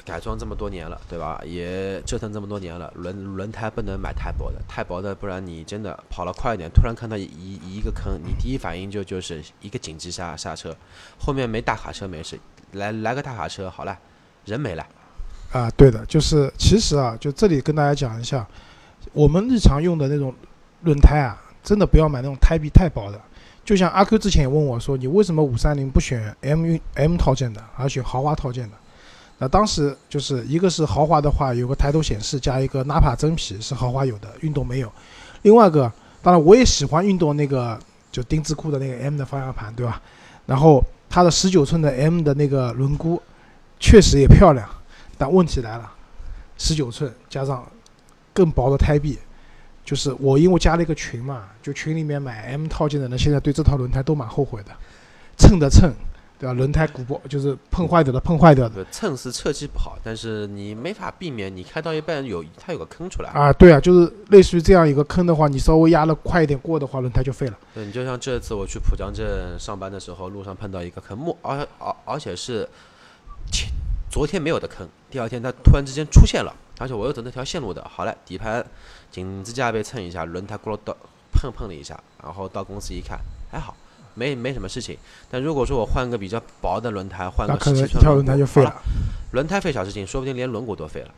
[0.05, 1.41] 改装这么多年了，对吧？
[1.45, 10.77] 也折腾这么多年了，轮轮胎不能买太薄的，太薄的，不然你真的跑了快一点，突然看到一一个坑，你第一反应就就是一个紧急刹刹车，
[11.19, 12.39] 后面没大卡车没事，
[12.73, 13.97] 来来个大卡车，好了，
[14.45, 14.87] 人没了。
[15.53, 18.47] 啊，对的，就是其实啊，就这里跟大家讲一下，
[19.13, 20.35] 我们日常用的那种
[20.83, 23.21] 轮胎啊，真的不要买那种胎壁太薄的。
[23.65, 28.77] 就像阿 Q 之前也问我说，你为什么五三零不选 M 运 M 套件的，而选豪华套件的？
[29.43, 34.93] 那当时就是一个是豪华的话有个抬头显示加一个 Napa 真皮是豪华有的，运动没有。
[35.43, 37.77] 另外一个，当然我也喜欢运动那个
[38.13, 40.01] 就丁字裤的那个 M 的方向盘，对吧？
[40.47, 43.19] 然后它的十九寸的 M 的那个轮毂
[43.81, 44.69] 确实也漂亮。
[45.19, 45.93] 但问题来了，
[46.57, 47.67] 十九寸加上
[48.33, 49.19] 更薄的胎壁，
[49.85, 54.71] 就是我因为加了一个群嘛，就群里面买 M 套件的人，现在对这套轮胎都蛮后悔的，
[55.37, 55.93] 蹭的蹭，
[56.43, 56.53] 对吧？
[56.55, 63.31] 轮胎鼓包就是碰坏掉的碰坏掉的，蹭是设计不好，但是你没法避免，你开到一半有它有个坑出来。
[63.31, 67.57] 啊，对啊，就是类似于这样一个坑的话，你稍微压了快一点过的话，轮胎就废了。
[67.73, 72.69] 对，你就像这次我去浦江镇上班的时候，路上碰到一个坑，木而而而且是
[73.53, 73.71] 前
[74.11, 78.67] 昨天没有的坑，第二天它突然之间出现了，而且我又走那条线路的，好了，底盘
[79.13, 80.97] 紧支架被蹭一下，轮胎咕噜到
[81.33, 83.77] 碰碰了一下，然后到公司一看还好，
[84.15, 84.97] 没没什么事情。
[85.31, 88.83] 但如果说我换个比较薄的轮胎，换个十七寸可能一条轮胎就废了
[89.33, 91.09] 轮胎废小事情，说不定连轮毂都废了。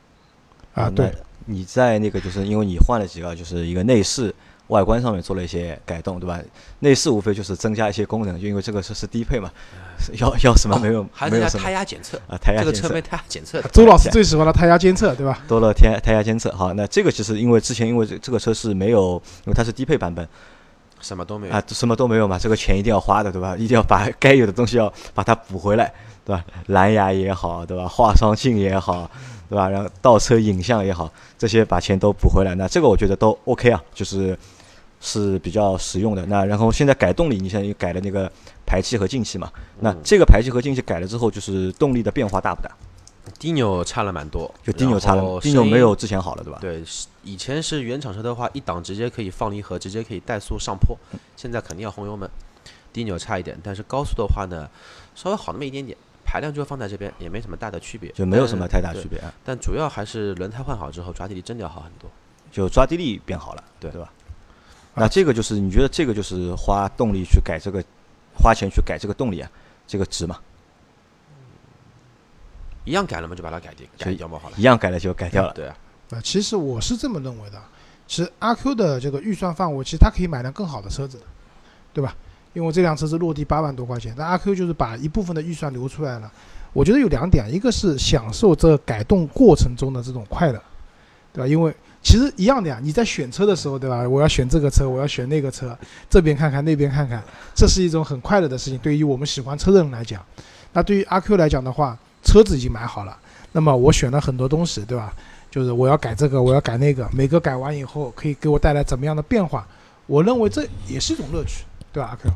[0.75, 0.85] 啊！
[0.85, 1.15] 那对，
[1.47, 4.35] 你在那个就是因为你换了几个，就是一个内饰
[4.69, 6.41] 外观上面做了一些改动，对吧？
[6.81, 9.51] 内饰无非就是增加一些功能，就因为这个车是低配嘛，
[10.19, 13.69] 要要什么没有、哦还有胎压检测，啊，胎压检测这个车没胎压检测的。
[13.69, 15.39] 周老师最喜欢的胎压监测，对吧？
[15.47, 16.51] 多了胎胎压监测。
[16.53, 20.27] 好，那这个其实因为之前因为这这个车是没有，因为它是低配版本
[21.05, 23.55] 什么都没有啊，什么都没有嘛，这个钱一定要花的，对吧？
[23.57, 25.93] 一定要把该有的东西要把它补回来，
[26.25, 26.43] 对吧？
[26.69, 27.87] 蓝牙也好，对吧？
[27.87, 29.11] 化妆镜也好，
[29.51, 29.69] 对吧？
[29.69, 34.37] 然后倒车影像也好，这些把钱都补回来，那这个我觉得都 OK 啊，就是
[35.01, 36.25] 是比较实用的。
[36.25, 38.31] 那然后现在改动力，你现在又改了那个
[38.65, 39.51] 排气和进气嘛？
[39.81, 42.71] 那嗯这个排气和进气改了之后，就是动力的变化大不大？
[43.39, 46.59] 低扭差了蛮多，就低扭差了，低扭没有之前好了，对吧？
[46.61, 50.97] 对，是以前是原厂车的话，一档直接可以放离合，直接可以怠速上坡，
[51.37, 52.29] 现在肯定要轰油门，
[52.93, 54.69] 低扭差一点，但是高速的话呢，
[55.15, 62.11] 稍微好那么一点点，排量就放在这边，也没什么大的区别，就没有什么太大区别啊，但主要还是轮胎换好之后，抓地力真的要好很多。
[62.53, 64.13] 就抓地力变好了，对对吧？
[64.95, 67.83] 那这个就是你觉得这个就是花动力去改这个，
[68.33, 69.51] 花钱去改这个动力啊，
[69.89, 70.39] 这个值吗？
[72.85, 74.57] 一样改了嘛，就把它改掉，改掉嘛好了。
[74.59, 75.77] 一样改了就改掉了，对啊，
[76.11, 77.61] 呃，其实我是这么认为的，
[78.07, 81.25] 其实阿 Q 的这个预算范围，其实他可以买辆更好的车子的，
[81.93, 82.15] 对吧？
[82.53, 86.31] 因为这辆车是落地八万多块钱，但阿 Q 就是把一部分的预算留出来了。
[86.73, 90.63] 我觉得有两点，一个是享受这改动过程中的这种快乐，
[91.33, 91.49] 对吧？
[91.49, 94.09] 因为其实一样的呀，你在选车的时候，对吧？
[94.09, 95.77] 我要选这个车，我要选那个车，
[96.11, 97.23] 这边看看那边看看，
[97.55, 98.79] 这是一种很快乐的事情。
[98.79, 100.25] 对于我们喜欢车的人来讲，
[100.75, 101.99] 那对于阿 Q 来讲的话，
[102.35, 103.17] 车子已经买好了，
[103.53, 105.15] 那么我选了很多东西，对吧？
[105.53, 109.65] 就是我要改这个，我要改那个，每个改完以后可以给我带来怎么样的变化？
[110.07, 112.09] 我认为这也是一种乐趣，对吧？
[112.09, 112.35] 阿 Q，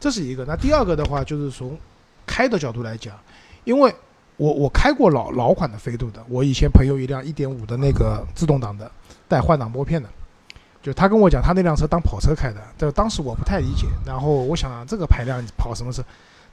[0.00, 0.44] 这是一个。
[0.44, 1.78] 那第二个的话，就是从
[2.26, 3.14] 开的角度来讲，
[3.62, 3.94] 因为
[4.38, 8.90] 我我开过老老款的飞度的，我以前朋友一辆一点五的那个自动挡的
[9.28, 10.08] 带换挡拨片的，
[10.82, 16.02] 就他跟我讲他那辆车当跑车开的，这当时我不太理解，然后我想、这个排量跑什么车？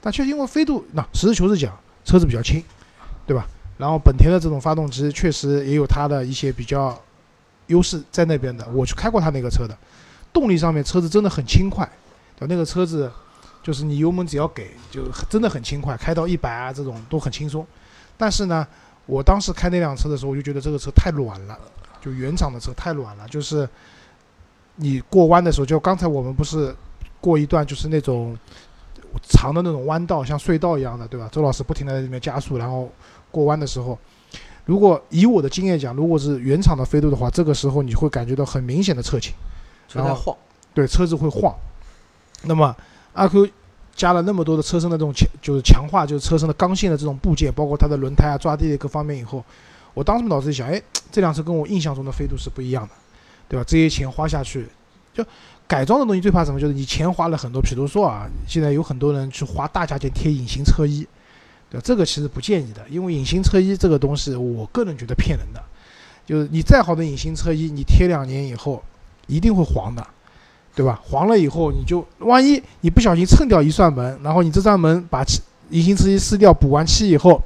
[0.00, 2.64] 但确实因为飞度那实事求是讲，车子比较轻，
[3.26, 3.46] 对吧？
[3.76, 6.98] 然后本田的这种发动机确实也有它的一些比较
[7.66, 9.76] 优势在那边的，我去开过它那个车的，
[10.32, 11.86] 动力上面车子真的很轻快，
[12.38, 13.12] 对那个车子
[13.62, 17.66] 就是你油门只要给，就真的很轻快，开到一百啊这种都很轻松。
[18.16, 18.66] 但是呢，
[19.04, 21.58] 我当时开那辆车的时候，我就觉得这个车太软了，
[22.00, 23.68] 就原厂的车太软了，就是
[24.76, 26.74] 你过弯的时候，就刚才我们不是
[27.20, 28.38] 过一段就是那种
[29.22, 31.28] 长的那种弯道，像隧道一样的，对吧？
[31.32, 32.90] 周老师不停的在里面加速，然后
[33.30, 33.98] 过弯的时候，
[34.64, 39.32] 如果以我的经验讲，如果是原厂的飞度的话，这个时候你会感觉到很明显的侧倾。
[39.92, 40.36] 然后晃，
[40.74, 41.54] 对，车子会晃。
[42.42, 42.74] 那么
[43.12, 43.48] 阿 Q
[43.94, 49.42] 加了那么多的车身的这种强，就是强化，就是车身的刚性的这种部件，包括它的轮胎啊、抓地力各方面以后，
[49.94, 52.94] 我当时脑子里想，哎，这辆车跟我印象中的飞度是不一样的，
[53.48, 53.64] 对吧？
[53.66, 54.66] 这些钱花下去，
[55.14, 55.24] 就
[55.66, 56.60] 改装的东西最怕什么？
[56.60, 61.06] 就是你钱花了很多，比如说啊，现在有很多人去花大价钱贴隐形车衣，
[61.70, 61.82] 对吧？
[61.84, 65.62] 这个其实不建议的，因为隐形车衣这个东西，我个人觉得骗人的，
[66.24, 68.82] 就是你再好的隐形车衣，你贴两年以后
[69.26, 70.06] 一定会黄的。
[70.76, 71.00] 对吧？
[71.02, 77.42] 黄了以后，你就万一你不小心蹭掉一扇门，然后你这扇门把漆隐形车衣撕掉，补完漆以后，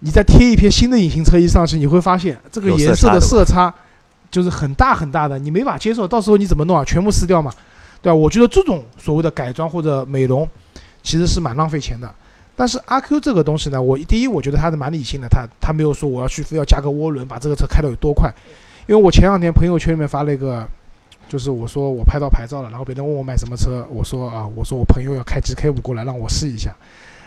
[0.00, 3.72] 你再贴一片新的隐形车衣上去，你会发现这个颜色差的色差
[4.30, 6.06] 就是很大很大的，你没法接受。
[6.06, 6.84] 到时候你怎么弄啊？
[6.84, 7.52] 全部撕掉嘛，
[8.00, 8.14] 对吧？
[8.14, 10.48] 我觉得这种所谓的改装或者美容，
[11.02, 12.08] 其实是蛮浪费钱的。
[12.54, 18.32] 但是阿 Q 这个东西呢，我第一我觉得它是蛮理性的，他他没有说我要去非要加个涡轮把这个车开到有多快，
[18.86, 20.66] 因为我前两天朋友圈里面发了一个。
[21.28, 26.74] 就是我说我拍到牌照了，然后别人问我买什么车，我说啊，我说我朋友要开 GK 五过来让我试一下，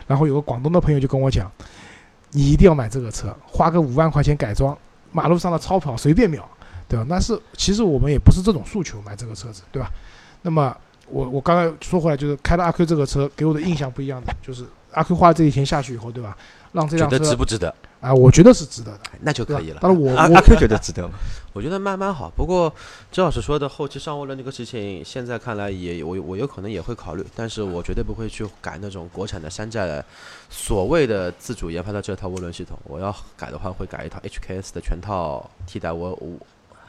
[0.08, 1.50] 然后有个广东的朋友就跟我讲，
[2.32, 4.78] 你一定要买这个车，花个五万块钱改装，
[5.14, 6.46] 马路上的超跑随便秒，
[6.88, 7.06] 对吧？
[7.08, 9.90] 那是其实我们也不是这种诉求买这个车子，对吧？
[10.42, 10.76] 那么
[11.08, 16.38] 我我刚才说回来，就是开了阿 Q 这个车给我的印象不一样的，就是阿 Q 花了这些钱下去以后，对吧？
[16.72, 17.74] 让这觉得值不值得？
[18.02, 19.78] 啊，我觉得是值得的，那就可以了。
[19.82, 21.14] 但是我我 Q 觉得值得吗？
[21.54, 22.30] 我觉得慢慢好。
[22.36, 22.74] 不过
[23.12, 30.04] 周老师说的后期上涡轮这个事情，现在看来也我我有可能也会考虑，但是我绝对不会去改那种国产的山寨的
[30.50, 32.78] 所谓的自主研发的这套涡轮系统。
[32.86, 36.38] 我要改的话，会改一套 HKS 的全套替代涡涡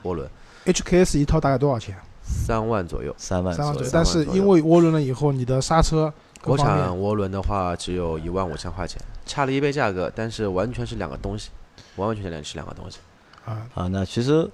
[0.04, 0.28] 涡轮
[0.64, 1.96] ，HKS 一套大概多少钱？
[2.22, 3.14] 三万左右。
[3.18, 3.90] 三万左右三万左右。
[3.92, 6.10] 但是因为涡轮了以后，你的刹车
[6.42, 11.50] 国产涡轮的话只有一万五千块钱，差了一倍价格，但是完全是两个东西，
[11.96, 12.98] 完完全全是两个东西。
[13.44, 14.48] 啊，啊，那其实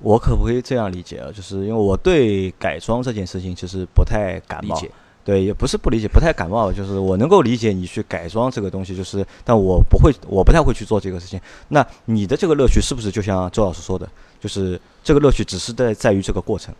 [0.00, 1.30] 我可不可以这样理解啊？
[1.30, 4.90] 就是因为我对改装这件事情其实不太感冒，理解，
[5.24, 11.40] 对，也不是不理解，不太感冒，就是我能够理解你去改装这个东西，就是但我不会，我不太会去做这个事情。
[11.68, 14.06] 那你的这个乐趣是不是就像周老师说的，
[14.38, 16.74] 就是这个乐趣只是在在于这个过程，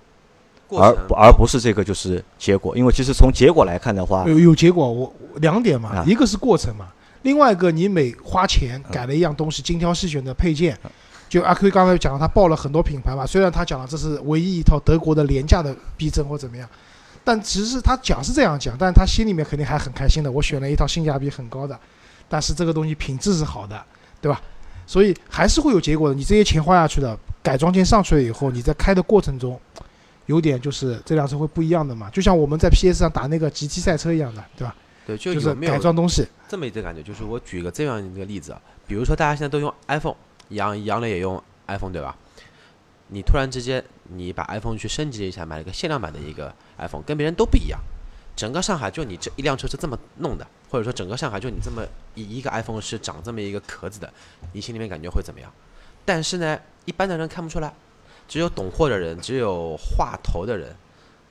[0.69, 2.77] 而过程不而不是这个就是结果？
[2.77, 6.89] 因为其实从结果来看的话，有有结果，我我两点嘛，啊一个是过程嘛，
[7.23, 10.79] 另外一个你每花钱改了一样东西，精挑细选的配件。
[11.27, 16.69] 就阿 Q 刚才讲了，他报了很多品牌嘛，虽然他讲了这是唯一一套德国的廉价的避震或怎么样，
[17.25, 20.31] 但其实他讲是这样讲，但是他心里面肯定还很开心的。
[20.31, 21.79] 我选了一套性价比很高的，
[22.29, 23.83] 但是这个东西品质是好的，
[24.21, 24.41] 对吧？
[24.87, 26.15] 所以还是会有结果的。
[26.15, 29.59] 你这些钱花下去的，改装件上去了以后，你在开的过程中，
[30.27, 34.77] 有点就是这辆车会不一样的嘛，就像我们在 PS 上打那个 GT 赛车一样的，对吧？
[35.07, 37.03] 对，就就是改装东西，这么一个感觉？
[37.03, 40.17] 就是我举个这样一个例子啊，比如说大家现在都用 iPhone，
[40.51, 42.15] 杨杨磊也用 iPhone 对吧？
[43.15, 47.79] 你突然之间你把 iPhone 去升级了一下，买了个限量版的一个 iPhone，跟别人都不一样。
[48.35, 54.13] 整个上海就你这一辆车是这么弄的，或者说整个上海就你这么一一个 iPhone 是长这么一个壳子的，
[54.53, 55.49] 你心里面感觉会怎么样？
[56.05, 57.73] 但是呢，一般的人看不出来，
[58.27, 60.75] 只有懂货的人，只有话头的人，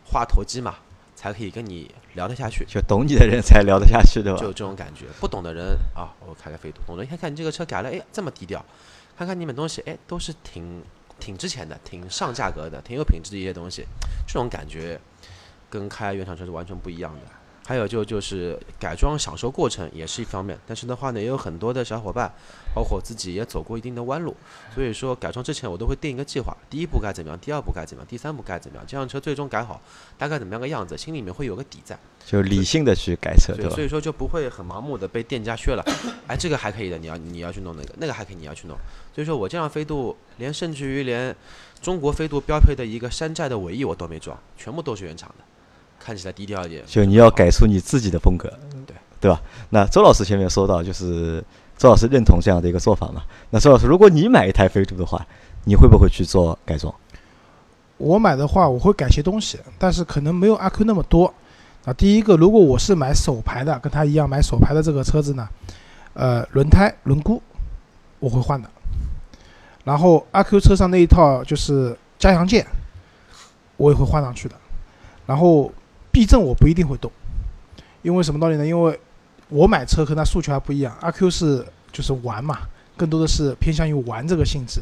[0.05, 0.75] 话头机嘛，
[1.13, 2.63] 才可以跟你聊得下去。
[2.63, 4.47] 就懂你的人才聊得下去，对吧就？
[4.47, 5.07] 这种感觉。
[5.19, 8.65] 不懂的人啊，我开个飞度；懂的人看看你这个车改了，哎，这么低调，
[9.17, 10.81] 看看你们东西，哎，都是挺
[11.23, 13.85] 挺值钱的，挺上价格的，挺有品质的一些东西，
[14.27, 14.99] 这种感觉
[15.69, 17.21] 跟开原厂车是完全不一样的。
[17.65, 22.29] 还有就就是改装享受过程也是一方面，但是的话呢，也有很多的小伙伴，
[22.75, 24.35] 包括我自己也走过一定的弯路，
[24.75, 29.81] 所以说改装之前我都会定一个计划，第一步该怎么样，第二步该怎么样，第三步该怎么样，这辆车最终改好
[30.17, 31.97] 大概怎么样个样子，心里面会有个底在。
[32.25, 33.83] 就理性的去改车，对，所？
[33.83, 35.83] 以说就不会很盲目的被店家削了，
[36.27, 38.77] 哎，这个还可以的，你要你要去弄那个，那个还可以你要去弄。
[39.13, 41.35] 所以说我这辆飞度，连甚至于连
[41.81, 45.43] 中国飞度标配的一个山寨的尾翼我都没装，全部都是原厂的，
[46.03, 46.83] 看起来低调一点。
[46.85, 48.49] 就你要改出你自己的风格，
[48.85, 49.41] 对对吧？
[49.69, 51.43] 那周老师前面说到，就是
[51.77, 53.23] 周老师认同这样的一个做法嘛？
[53.49, 55.25] 那周老师，如果你买一台飞度的话，
[55.63, 56.93] 你会不会去做改装？
[57.97, 61.33] 我买的话，我会改些东西，但是可能没有阿 Q 那么多。
[61.85, 65.47] 啊，第一个，如果我是买手牌的，跟他一样买手牌的这个车子呢，
[66.13, 67.39] 呃，轮胎、轮毂
[68.19, 68.69] 我会换的。
[69.83, 72.65] 然后阿 Q 车上那一套就是加强件，
[73.77, 74.55] 我也会换上去的。
[75.25, 75.71] 然后
[76.13, 77.11] 避震我不一定会动，
[78.03, 78.65] 因为什么道理呢？
[78.65, 78.99] 因为
[79.49, 82.59] 我买车和他诉求还不一样，阿 Q 是就是玩嘛，
[82.95, 84.79] 更多的是偏向于玩这个性质，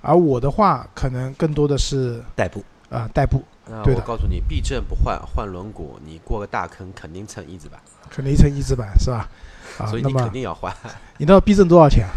[0.00, 3.44] 而我的话可能更多的是代步，啊、代步。
[3.66, 9.28] 那对的我告诉你，避震不换，换轮毂，你过个大坑肯定蹭一字板，可能一层一字板是吧？
[9.78, 10.74] 啊所以，你肯定要换，
[11.18, 12.12] 你知道避震多少钱啊？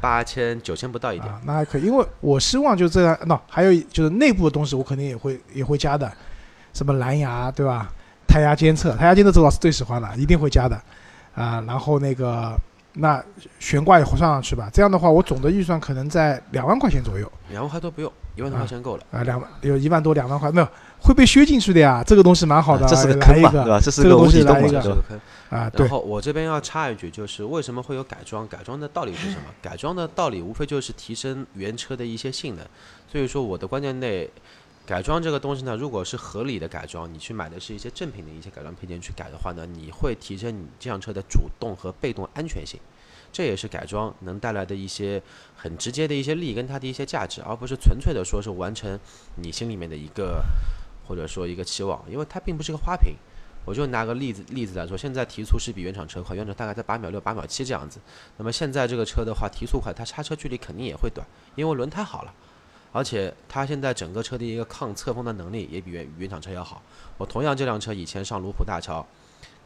[0.00, 1.30] 八千九千不到一点。
[1.30, 3.18] 啊，那还可以，因为我希望就这样。
[3.26, 6.10] 那、还有就是内部的东西，我肯定也会也会加的，
[6.76, 7.90] 什么蓝牙对吧？
[8.28, 10.76] 胎压监测，胎压监测周老师最喜欢了，一定会加的
[11.34, 11.64] 啊。
[11.66, 12.54] 然后那个
[12.92, 13.22] 那
[13.58, 14.68] 悬挂也算上去吧。
[14.72, 19.02] 这样的话，我总的预算可能在两万块钱左右两万块都不用，一万多块钱够了。
[19.10, 20.68] 啊，两万有一万多两万块没有
[21.00, 22.02] 会被削进去的呀。
[22.06, 23.80] 这个东西蛮好的，啊这是个坑嘛，对吧？
[23.80, 24.98] 这是个东西来一个。
[25.48, 28.46] 啊，对然后我这边要插一句，就是为什么会有改装？
[28.48, 29.44] 改装的道理是什么？
[29.62, 32.66] 改装的道理无非就是提升原车的一些性能。
[33.10, 34.28] 所以说我的观念内，
[34.86, 42.78] 改装这个东西呢，如果是合理的改装，你去买的是一些正品的一些改装配件去改的话呢，你会提升你这辆车的主动和被动安全性。
[43.32, 45.20] 这也是改装能带来的一些
[45.56, 48.98] 很直接的一些利益跟它的一些价值，而不是纯粹的说是完成
[49.34, 50.40] 你心里面的一个
[51.06, 53.16] 或者说一个期望，因为它并不是个花瓶。
[53.64, 57.98] 我就拿个例子例子来说，现在提速是比原厂车快，原厂大概在八秒六、八秒七这样子。
[58.36, 62.32] 那么现在这个车的话，提速快，它刹车距离肯定也会短，因为轮胎好了，
[62.96, 66.80] 而且它现在整个车的一个抗侧风的能力也比原原厂车要好。
[67.18, 69.06] 我同样这辆车以前上卢浦大桥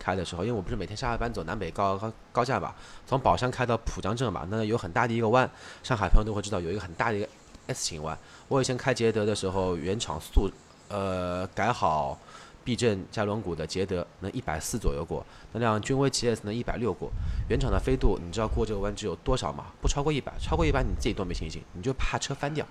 [0.00, 2.74] 开的时候，因为我不是每天下班走南北高高高架吧，
[3.06, 5.48] 从宝山开到浦江镇嘛，那有很大的一个弯，
[5.84, 7.28] 上海朋友都会知道有一个很大的一个
[7.68, 8.18] S 型弯。
[8.48, 10.50] 我以前开捷德的时候，原厂速
[10.88, 12.18] 呃改好。
[12.62, 17.10] 避震加轮毂的捷德能一百四左右过，那辆君威 GS 能一百六过。
[17.48, 19.72] 原厂的飞度，你知道过这个弯只有多少吗？
[19.80, 22.64] 不超过一百，超过一百你自己都没信心，你就怕车翻掉，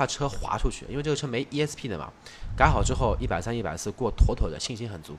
[0.00, 2.10] 怕车滑出去，因为这个车没 ESP 的嘛。
[2.56, 5.14] 改好之后，一百三、一百四过妥妥的，信心很足。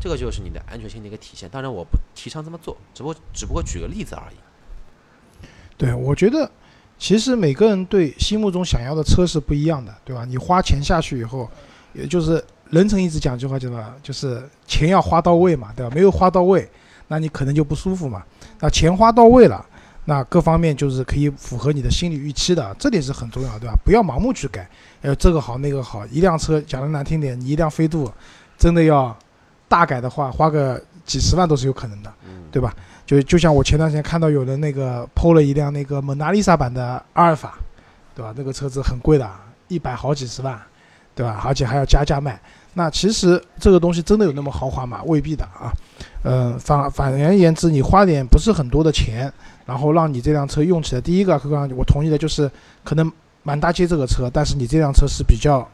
[0.00, 1.48] 这个就是你的安全性的一个体现。
[1.48, 4.36] 当然，我不提倡这么做，只不过只不过举个例子而已。
[5.76, 6.48] 对，我觉得
[6.96, 10.24] 其实每个人对心目中想要的车是不一样的，对吧？
[10.24, 11.50] 你花钱下去以后，
[11.92, 13.94] 也就是人成一直讲句话叫什么？
[14.00, 15.92] 就是钱要花到位嘛，对吧？
[15.92, 16.70] 没有花到位，
[17.08, 18.24] 那你可能就不舒服嘛。
[18.60, 19.66] 那钱花到位了，
[20.08, 23.74] 那各方面就是可以符合你的心理预期的，这点是很重要的，对吧？
[23.84, 24.66] 不要盲目去改，
[25.02, 26.06] 呃，这个好那个好。
[26.06, 28.10] 一辆车讲的难听点，你一辆飞度
[28.56, 29.14] 真的要
[29.68, 32.12] 大改的话，花个几十万都是有可能的。
[32.24, 32.72] 嗯，对吧？
[33.04, 37.58] 就就像我前段时间看到有人那个抛了一辆那个蒙娜丽莎版的阿尔法，
[38.14, 38.32] 对吧？
[38.36, 39.28] 那个车子很贵的，
[39.66, 40.56] 一百好几十万，
[41.14, 41.42] 对吧？
[41.44, 42.40] 而且还要加价卖。
[42.74, 45.02] 那其实这个东西真的有那么豪华吗？
[45.06, 45.72] 未必的啊。
[46.22, 49.32] 呃，反反而言之，你花点不是很多的钱，
[49.66, 52.50] 然后让你这辆车用起来，第一个，刚刚我同意的就是
[52.84, 53.12] 可能
[53.42, 55.68] 满大街这个车，但是你这辆车是比较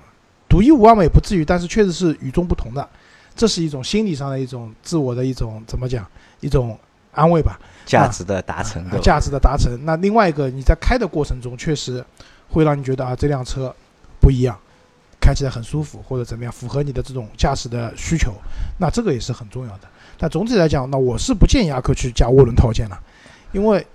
[0.49, 2.89] 独一无二嘛，也不至于，但是确实是与众不同的。
[3.35, 6.07] 这是一种心理上的一种自我的一种怎么讲
[6.41, 6.79] 一种
[7.13, 9.79] 安慰吧，价值的达成，价值的达成。
[9.85, 12.05] 那另外一个，你在开的过程中，确实
[12.51, 13.75] 会让你觉得啊，这辆车
[14.21, 14.55] 不一样，
[15.19, 18.33] 开起来很舒服，或者怎么样，符合你的这种驾驶的需求，
[18.79, 19.89] 那这个也是很重要的。
[20.19, 23.01] 但总体来讲，那我是不建议阿克去加涡轮套件了，
[23.53, 23.87] 因为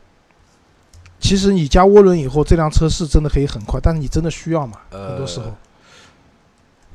[1.20, 4.80] 其实你加涡轮以后，这辆车是真的可以很快，但是你真的需要吗？
[4.91, 5.45] 呃很多时候，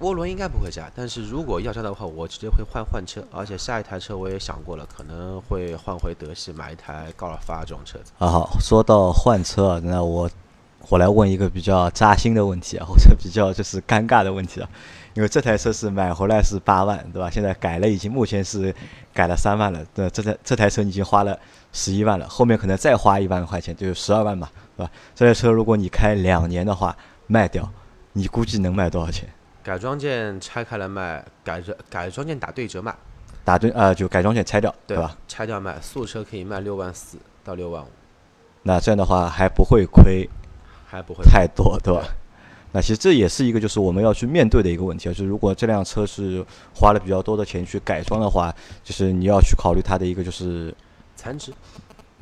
[0.01, 8.13] 涡轮应该不会加，但是如果要加的话，我直接会换换车，而且下一台车我也想过了，可能会换回德系，买一台高尔夫啊这种车子。
[8.19, 10.31] 啊好，说到换车啊，那我
[10.89, 14.69] 我来问一个比较扎心的问题啊，或者比较就是尴尬的问题啊，
[15.15, 17.29] 因为这台车是买回来是八万，对吧？
[17.31, 18.75] 现在改了，已经目前是
[19.13, 21.39] 改了三万了，对，这台这台车已经花了
[21.73, 24.93] 十一万了，后面可能再花一万块钱，就是十二万嘛，对吧？
[25.15, 26.97] 这台车如果你开两年的话
[27.27, 27.71] 卖掉，
[28.13, 29.29] 你估计能卖多少钱？
[29.63, 32.95] 改装件拆开来卖，改装改装件打对折卖，
[33.45, 35.17] 打对呃，就改装件拆掉，对吧？？
[35.29, 37.89] 拆掉卖，素车可以卖六万四到六万五，
[38.63, 40.29] 那这样的话还不会亏
[40.87, 42.03] 还不会太多，对吧？
[42.73, 46.45] 那其实这也是一个就是我们要去面对的一个问题啊，就是如果这辆车是
[46.75, 50.75] 花了比较多的钱去改装的话，就是你要去考虑它的一个就是
[51.15, 51.53] 残值。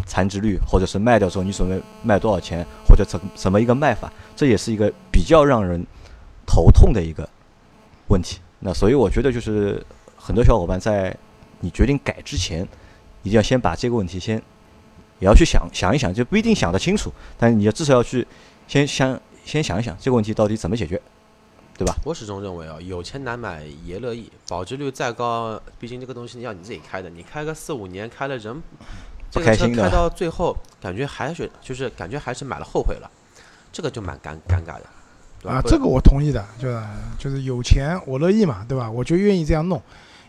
[0.06, 5.86] 残值率，或者是卖掉之后你准备卖多少钱，或者怎怎么一个卖法，这也是一个比较让人
[6.46, 7.28] 头痛的一个
[8.08, 8.38] 问题。
[8.60, 9.84] 那所以我觉得就是
[10.16, 11.14] 很多小伙伴在
[11.60, 12.66] 你决定改之前，
[13.22, 14.36] 一定要先把这个问题先
[15.18, 18.26] 也要去想想一想，就不一定想得清楚，但你要至少要去
[18.66, 19.20] 先想
[19.50, 21.00] 先想一想这个问题到底怎么解决，
[21.76, 21.92] 对吧？
[22.04, 28.62] 我始终认为啊，有钱难买爷乐意，保值率再高，毕竟这个东西要你自己开的，你开个四五年，开了人
[29.28, 33.10] 这个开心的车开到最后，感觉还是就是感觉还是买了后悔了，
[33.72, 34.82] 这个就蛮尴尴尬的，
[35.40, 35.54] 对吧？
[35.56, 36.80] 啊，这个我同意的，就是
[37.18, 38.88] 就是有钱我乐意嘛，对吧？
[38.88, 39.82] 我就愿意这样弄，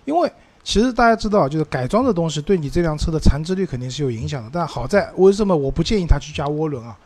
[0.05, 0.31] 因为
[0.63, 4.49] 其实大家知道，就是改装的东西对你这辆车的残值率肯定是有影响的。
[4.51, 6.97] 但好在为什么我不建议他去加涡轮啊？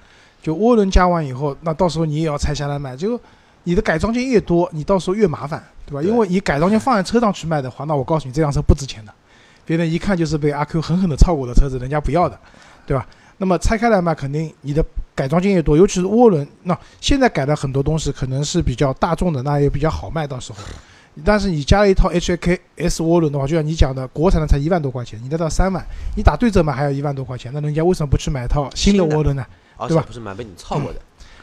[0.45, 3.19] 就涡轮加完以后，那到时候你也要拆下来卖，就
[3.63, 6.03] 你的改装件越多，你到时候越麻烦，对吧？
[6.03, 9.11] 对因为你改装件放在车上去卖的话，那我告诉你，这辆车不值钱的，
[9.65, 12.39] 别人一看就是被阿 Q 狠狠的超过的车子，人家不要的，
[12.85, 13.07] 对吧？
[13.37, 14.85] 那么拆开来卖，肯定你的
[15.15, 20.59] 改装件越多，尤其是涡轮，那现在改的很多东西可能是比较大众的，那也比较好卖，到时候。
[21.23, 25.83] 但是你加了一套 HK S 涡轮的话，就像你讲的，国产的才一万多块钱，你得到三万，
[26.15, 29.43] 你打对折嘛还要一万多块钱，那人家为什么不去买一套新的涡轮呢？
[29.77, 30.99] 而对吧且不是蛮被你操过的。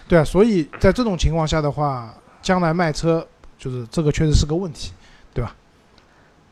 [0.09, 3.26] 对啊，所以在这种情况下的话，将来卖车
[3.59, 4.93] 就是这个确实是个问题。
[5.35, 5.57] 对吧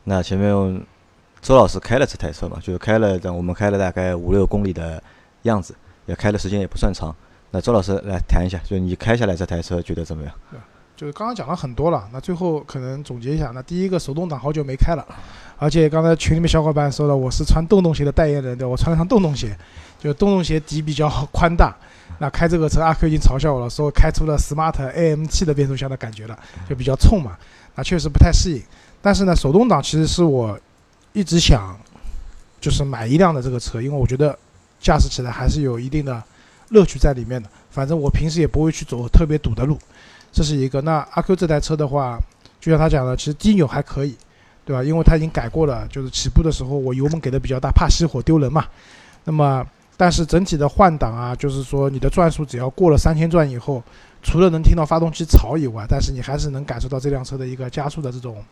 [0.05, 0.51] 那前面
[1.39, 5.01] 周老师开了这台车嘛，就是开了，我们开了大概五六公里的
[5.43, 5.75] 样子，
[6.07, 7.15] 也开的时间也不算长。
[7.51, 10.33] 那周老师来谈一下，就是你开下来这台车觉得怎么样？
[10.49, 10.59] 对
[10.95, 15.05] 就是刚刚讲了很多了，那最后可能总结一下，那第一个手动挡好久没开了，
[15.57, 19.57] 而且刚才群里面小伙伴说了，我是穿洞洞鞋的代言人，对我穿了双洞洞鞋，
[20.01, 21.73] 就洞洞鞋底比较宽大，
[22.17, 26.37] 那开这个车阿 Q 已经嘲笑我了，说开出了 Smart A M T 的变速箱的感觉了，
[26.67, 27.37] 就比较冲嘛，
[27.75, 28.61] 那确实不太适应。
[28.99, 30.59] 但是呢，手动挡其实是我
[31.13, 31.77] 一直想
[32.59, 34.37] 就是买一辆的这个车，因为我觉得
[34.79, 36.21] 驾驶起来还是有一定的
[36.69, 37.47] 乐趣在里面的。
[37.69, 39.77] 反正我平时也不会去走特别堵的路，
[40.31, 40.81] 这是一个。
[40.81, 42.19] 那阿 Q 这台车的话，
[42.59, 44.15] 就像他讲的，其实低扭还可以，
[44.65, 44.83] 对吧？
[44.83, 48.65] 因为他已经改过了，就是起步的时候我油门给的比较大，怕熄火丢人嘛。
[49.23, 49.65] 那么，
[50.01, 53.83] 但是整体的换挡啊，就是说你的转速只要过了三千转以后，
[54.23, 58.43] 除了能听到发动机吵以外，但是你还是能感受到这辆车的一个加速的这种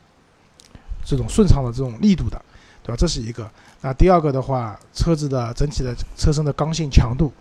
[1.03, 2.39] 这种顺畅的这种力度的，
[2.83, 2.95] 对吧？
[2.95, 3.49] 这是一个。
[3.81, 7.33] 那第二个的话，车子的整体的车身的刚性强度，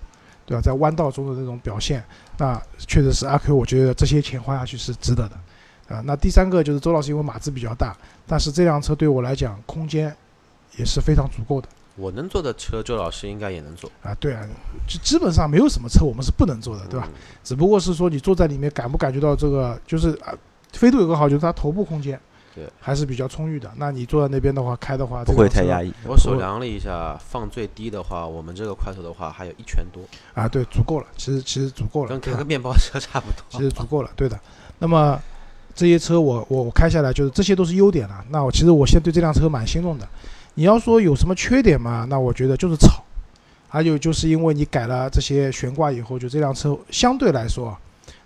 [0.47, 0.63] 对吧？
[0.63, 2.03] 在弯道中的这种表现，
[2.39, 6.01] 那确实是阿 Q，我觉得这些钱花下去是值得的，啊。
[6.07, 7.95] 那第三个就是周老师因为码子比较大，
[8.27, 10.17] 但是这辆车对我来讲空间
[10.79, 14.15] 也是非常足够的我能坐的车，周老师应该也能坐，啊。
[14.21, 14.47] 对啊，
[14.87, 17.07] 就基本上没有什么车我们是不能坐的，对吧？
[17.09, 17.15] 嗯？
[17.43, 20.33] 只不过是说你坐在里面感不感觉到这个，就是啊，
[20.73, 22.19] 飞度有个好就是它头部空间
[22.55, 23.71] 对还是比较充裕的。
[23.77, 25.95] 那你坐在那边的话，开的话不会太压抑抑。
[26.05, 30.03] 我手量了一下，放最低的话，我们这个快手的话还有一拳多，
[30.35, 33.59] 啊，对，足够了，其实其实足够了，跟开个面包车差不多其。
[33.59, 34.39] 实足够了，对的。
[34.79, 35.21] 那么
[35.75, 38.25] 这些车我我我开下来就是这些都是优点了。
[38.31, 40.09] 那我其实我现在对这辆车蛮心动的。
[40.59, 42.05] 你要说有什么缺点嘛？
[42.11, 43.01] 那我觉得就是吵，
[43.69, 47.79] 还有就是因为你改了这些悬挂以后，就这辆车相对来说，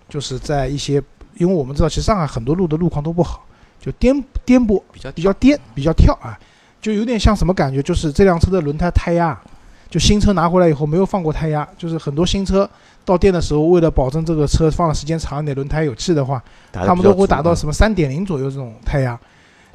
[0.09, 0.95] 就是在一些，
[1.35, 3.45] 因为我们知道其实上海很多路的路况都不好，
[3.79, 6.35] 就颠颠簸比较比较颠，比较跳啊，
[6.81, 7.83] 就有点像什么感觉？
[7.83, 9.39] 就是这辆车的轮胎胎压，
[9.87, 12.67] 就新车拿回来以后没有放过胎压，就是很多新车
[13.05, 19.19] 到店的时候，为了保证这个车放的时间长一点，轮胎有气的话，他们都会打到什么三点零左右这种胎压。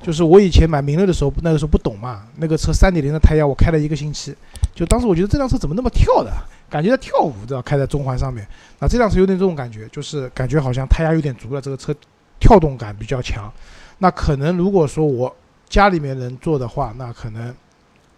[0.02, 4.34] 就是我以前买明锐的时候，那个时候不懂嘛，那个车三点零的胎压我开了一个星期，
[4.74, 6.32] 就当时我觉得这辆车怎么那么跳的，
[6.70, 8.46] 感觉在跳舞，知道开在中环上面。
[8.78, 11.94] 那这辆车有点这种感觉，就是感觉好像胎压有点足了，这个车
[12.38, 13.52] 跳动感比较强。
[13.98, 15.34] 那可能如果说我
[15.68, 17.52] 家里面人坐的话，那可能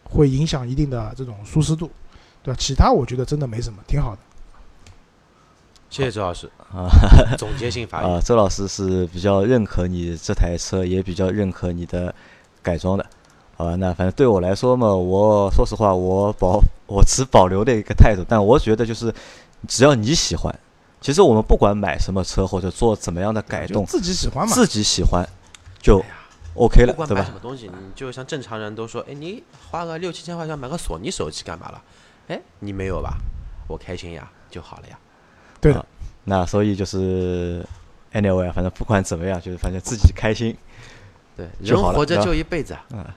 [0.04, 1.90] 会影响一定的这种舒适度，
[2.42, 2.56] 对吧？
[2.60, 4.18] 其他我觉得真的没什么，挺好的。
[5.90, 6.88] 谢谢周老师啊，
[7.36, 12.14] 总结性发言啊，周老师是比较认可你这台车，也比较认可你的
[12.62, 13.04] 改装的，
[13.56, 13.74] 好吧？
[13.74, 19.12] 那反正对我来说嘛，我说实话，我保 我持保留的一个态度，但我觉得就是
[19.66, 20.56] 只要你喜欢，
[21.00, 24.54] 其实我们不管买什么车或者做怎么样的改动，自己喜欢嘛。
[24.54, 25.28] 自己喜欢
[25.82, 26.00] 就
[26.54, 27.32] OK 了不，管对吧买什？
[27.34, 31.82] 么东西，你就像正常人都说，哎，你花个六七千块钱买个索尼手机干嘛了？
[32.28, 33.18] 哎，你没有吧？
[33.66, 34.96] 我开心呀就好了呀。
[35.60, 35.86] 对的啊，
[36.24, 37.64] 那所以就是
[38.12, 40.56] anyway，啊反正不管怎么样，就是反正自己开心。
[41.36, 43.14] 对，就人活着就一辈子啊。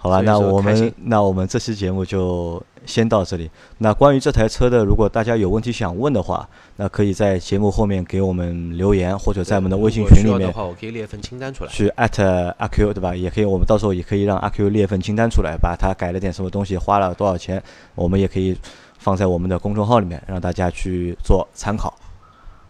[0.00, 3.50] 好吧，那我们那我们这期节目就先到这里。
[3.78, 11.70] 那关于这台车的，如果大家有问题想问的话，那可以在节目后面给我们留言，或者在我们的微信群里面需要的话，我可以列份清单出来。
[11.72, 13.12] 去艾特阿 Q，对吧？
[13.12, 17.60] 也可以，我们到时候也可以让阿 Q 列份清单出来，把它改了点什么东西，花了多少钱，
[17.96, 18.56] 我们也可以
[18.98, 21.92] 放在我们的公众号里面，让大家去做参考。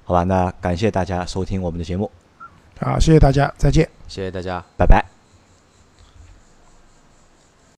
[0.05, 2.11] 好吧，那感谢大家收听我们的节目，
[2.81, 3.89] 好，谢谢大家，再见。
[4.07, 4.65] 谢谢大家。
[4.77, 5.18] 拜拜。